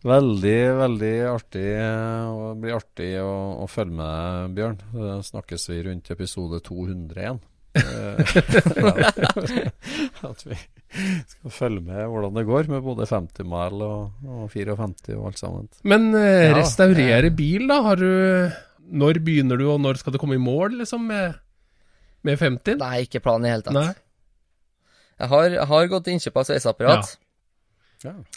[0.05, 1.65] Veldig, veldig artig.
[1.73, 3.31] eh, Og det blir artig å,
[3.63, 4.77] å følge med deg, Bjørn.
[4.93, 7.39] Da snakkes vi rundt episode 200 igjen.
[7.75, 8.19] Eh,
[10.29, 10.55] At vi
[11.27, 15.41] skal følge med hvordan det går med både 50 mile og, og 54 og alt
[15.41, 15.67] sammen.
[15.83, 17.81] Men eh, Ja, restaurere bil, da?
[17.89, 18.07] Har du
[18.95, 21.35] Når begynner du, og når skal du komme i mål, liksom, med,
[22.23, 22.77] med 50?
[22.79, 23.73] Nei, ikke planen i hele tatt.
[23.75, 23.91] Nei.
[25.15, 27.21] Jeg har, har gått til innkjøp av sveiseapparat, Ja.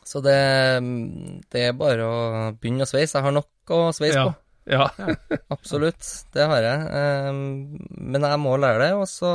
[0.05, 0.37] Så det,
[1.53, 2.19] det er bare å
[2.59, 3.19] begynne å sveise.
[3.19, 4.27] Jeg har nok å sveise Ja.
[4.29, 4.35] på.
[4.69, 4.87] Ja.
[5.55, 6.05] Absolutt,
[6.35, 6.89] det har jeg.
[6.93, 7.41] Ehm,
[7.89, 9.31] men jeg må lære det, og så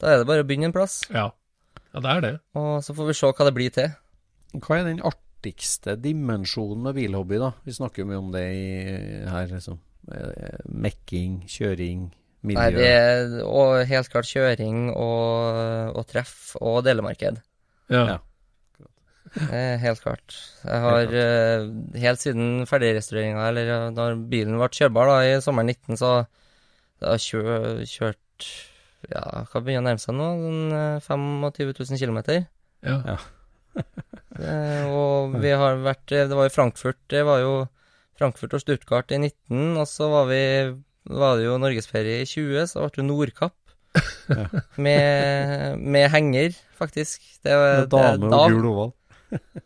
[0.00, 1.02] Da er det bare å begynne en plass.
[1.10, 1.30] ja.
[1.94, 2.30] Ja, det er det.
[2.54, 3.88] Og så får vi se hva det blir til.
[4.60, 7.48] Hva er den artigste dimensjonen med bilhobby, da?
[7.64, 8.66] Vi snakker jo mye om det i,
[9.26, 9.78] her, liksom.
[10.12, 12.02] Eh, Mekking, kjøring,
[12.44, 12.60] miljø.
[12.60, 17.40] Nei, det er og helt klart kjøring og, og treff og delemarked.
[17.90, 18.04] Ja.
[18.04, 18.18] Ja.
[19.52, 20.36] Er helt klart.
[20.64, 21.66] Jeg har eh,
[22.02, 26.12] helt siden ferdigrestaureringa, eller ja, da bilen ble kjørbar da, i sommeren 19, så
[26.98, 28.48] jeg har kjø, kjørt
[29.12, 29.22] ja,
[29.52, 30.28] hva begynner å nærme seg nå?
[30.74, 32.20] Eh, 25 000 km.
[32.86, 33.18] Ja.
[34.98, 37.52] og vi har vært eh, Det var i Frankfurt, det var jo
[38.18, 40.42] Frankfurt og Stuttgart i 19, og så var vi
[41.08, 43.54] var det jo norgesferie i 20, så ble det Nordkapp.
[44.76, 47.22] med, med henger, faktisk.
[47.42, 48.92] Det, var- Med dame det- da- og gul oval.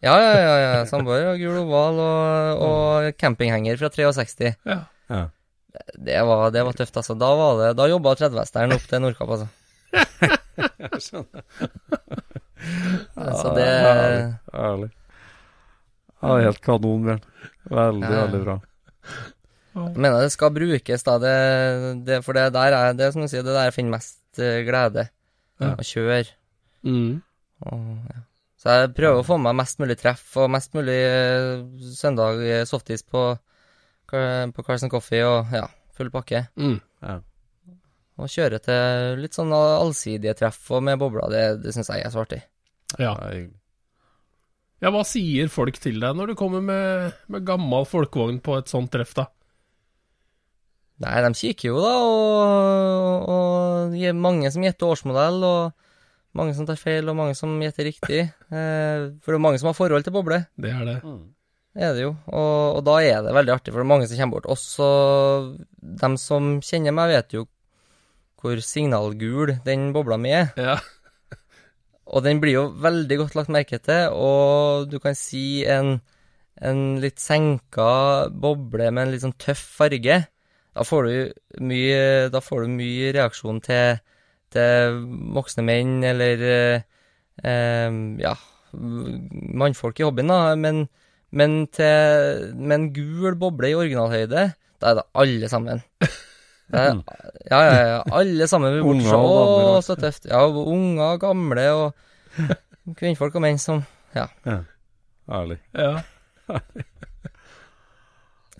[0.02, 0.54] Ja, ja, ja.
[0.62, 0.70] ja.
[0.90, 4.54] Samboer og gul oval og, og campinghenger fra 63.
[4.66, 4.78] Ja.
[5.12, 5.22] Ja.
[5.96, 7.14] Det var, det var tøft, altså.
[7.18, 9.48] Da, var det, da jobba 30-vesteren opp til Nordkapp, altså.
[10.82, 11.44] Jeg skjønner.
[13.16, 14.26] altså, det Ærlig.
[14.52, 14.90] Ærlig.
[16.22, 17.22] Ja, helt kanon, Bjørn.
[17.72, 18.20] Veldig, Ja.
[18.26, 18.56] veldig bra.
[19.72, 21.14] Jeg mener det skal brukes, da.
[21.22, 21.36] Det,
[22.06, 24.60] det, for det der er det som du sier, det der jeg finner mest eh,
[24.66, 25.06] glede.
[25.62, 25.72] Ja.
[25.78, 26.26] Å kjøre.
[26.84, 27.22] Mm.
[27.70, 28.20] Og, ja.
[28.62, 31.64] Så jeg prøver å få med meg mest mulig treff, og mest mulig eh,
[31.98, 33.24] søndag eh, softis på,
[34.06, 35.64] på Carson Coffee, og ja,
[35.98, 36.44] full pakke.
[36.54, 36.76] Mm.
[37.02, 37.16] Ja.
[38.22, 42.14] Og kjøre til litt sånn allsidige treff og med bobler, det, det syns jeg er
[42.14, 42.38] så artig.
[43.02, 43.16] Ja.
[44.82, 48.70] Ja, hva sier folk til deg når du kommer med, med gammel folkevogn på et
[48.70, 49.26] sånt treff, da?
[51.02, 55.81] Nei, de kikker jo, da, og, og det er mange som gjetter årsmodell, og
[56.38, 58.20] mange som tar feil, og mange som gjetter riktig.
[58.52, 60.98] Eh, for det er mange som har forhold til boble, Det er det.
[61.04, 61.34] Mm.
[61.74, 62.14] det er det jo.
[62.32, 64.50] Og, og da er det veldig artig, for det er mange som kommer bort.
[64.54, 64.88] Også
[66.02, 67.46] dem som kjenner meg, vet jo
[68.42, 70.50] hvor signalgul den bobla mi er.
[70.58, 70.80] Ja.
[72.12, 76.00] Og den blir jo veldig godt lagt merke til, og du kan si en,
[76.60, 80.18] en litt senka boble med en litt sånn tøff farge.
[80.72, 82.02] Da får du mye,
[82.32, 84.02] da får du mye reaksjon til,
[84.54, 84.98] til
[85.36, 86.82] voksne menn, eller eh,
[87.42, 88.34] eh, ja,
[88.72, 90.40] mannfolk i hobbyen, da.
[90.60, 90.84] Men,
[91.32, 94.46] men til, med en gul boble i originalhøyde,
[94.82, 95.82] da er det alle sammen.
[96.00, 97.00] Det er,
[97.50, 97.98] ja, ja, ja.
[98.16, 100.28] Alle sammen vil bort så Å, så tøft.
[100.30, 102.46] Ja, unger, gamle og
[103.00, 103.84] kvinnfolk og menn som
[105.32, 105.60] Ærlig.
[105.78, 105.94] ja.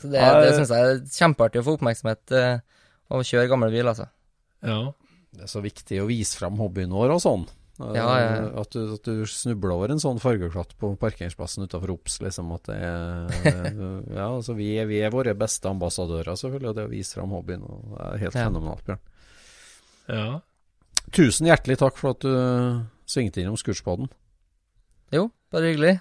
[0.00, 2.58] Så det, Ja, det jeg- syns jeg er kjempeartig å få oppmerksomhet eh,
[3.12, 4.08] å kjøre gammel bil, altså.
[4.66, 4.78] ja.
[5.32, 7.44] Det er så viktig å vise fram hobbyen vår og sånn.
[7.80, 8.48] Ja, ja, ja.
[8.60, 12.50] At, du, at du snubler over en sånn fargeklatt på parkeringsplassen utenfor Ops, liksom.
[12.54, 13.72] At det er
[14.18, 16.68] Ja, altså vi er, vi er våre beste ambassadører, selvfølgelig.
[16.68, 18.44] Og det å vise fram hobbyen og det er helt Ja.
[18.46, 19.02] fenomenalt, Bjørn.
[20.12, 20.26] ja.
[21.12, 22.30] Tusen hjertelig takk for at du
[23.10, 24.06] svingte innom Scootspoden.
[25.12, 25.96] Jo, bare hyggelig.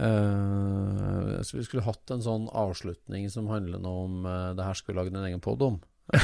[0.00, 4.76] Eh, så vi skulle hatt en sånn avslutning som handler noe om eh, det her
[4.80, 5.78] skulle lagd en egen pod om.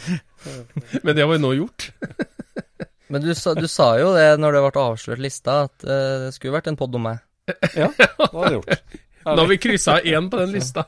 [1.04, 1.90] Men det har vi nå gjort.
[3.12, 6.34] Men du sa, du sa jo det når det ble avslørt lista, at uh, det
[6.36, 7.20] skulle vært en pod om meg.
[7.76, 9.00] Ja, det har jeg gjort.
[9.22, 10.82] Da har vi kryssa én på den lista.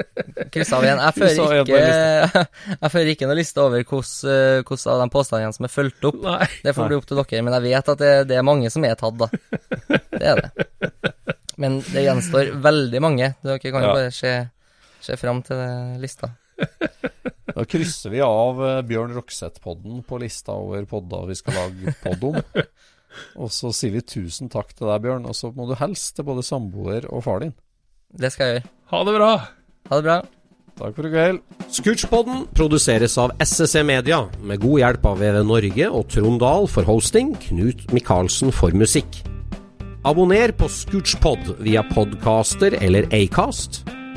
[0.52, 0.98] Kryssa av én.
[0.98, 5.68] Jeg fører ikke, jeg fører ikke noen liste over hvordan hvordan av de påstandene som
[5.68, 6.18] er fulgt opp.
[6.24, 6.48] Nei.
[6.64, 8.88] Det får bli opp til dere, men jeg vet at det, det er mange som
[8.88, 9.28] er tatt, da.
[10.16, 10.66] Det er det.
[11.62, 13.30] Men det gjenstår veldig mange.
[13.46, 13.94] Dere kan jo Ja.
[14.00, 14.34] bare se,
[15.06, 15.62] se fram til
[16.02, 16.32] lista.
[17.56, 22.26] Da krysser vi av eh, Bjørn Rokseth-podden på lista over podda vi skal lage podd
[22.32, 22.40] om.
[23.40, 25.24] Og så sier vi tusen takk til deg, Bjørn.
[25.24, 27.54] Og så må du helst til både samboer og far din.
[28.12, 28.72] Det skal jeg gjøre.
[28.92, 29.30] Ha det bra.
[29.88, 30.18] Ha det bra.
[30.76, 31.38] Takk for i kveld.
[31.72, 36.84] Scootchpoden produseres av SSC Media, med god hjelp av VV Norge og Trond Dahl for
[36.84, 39.22] hosting, Knut Micaelsen for musikk.
[40.06, 43.86] Abonner på Scootchpod via podcaster eller Acast,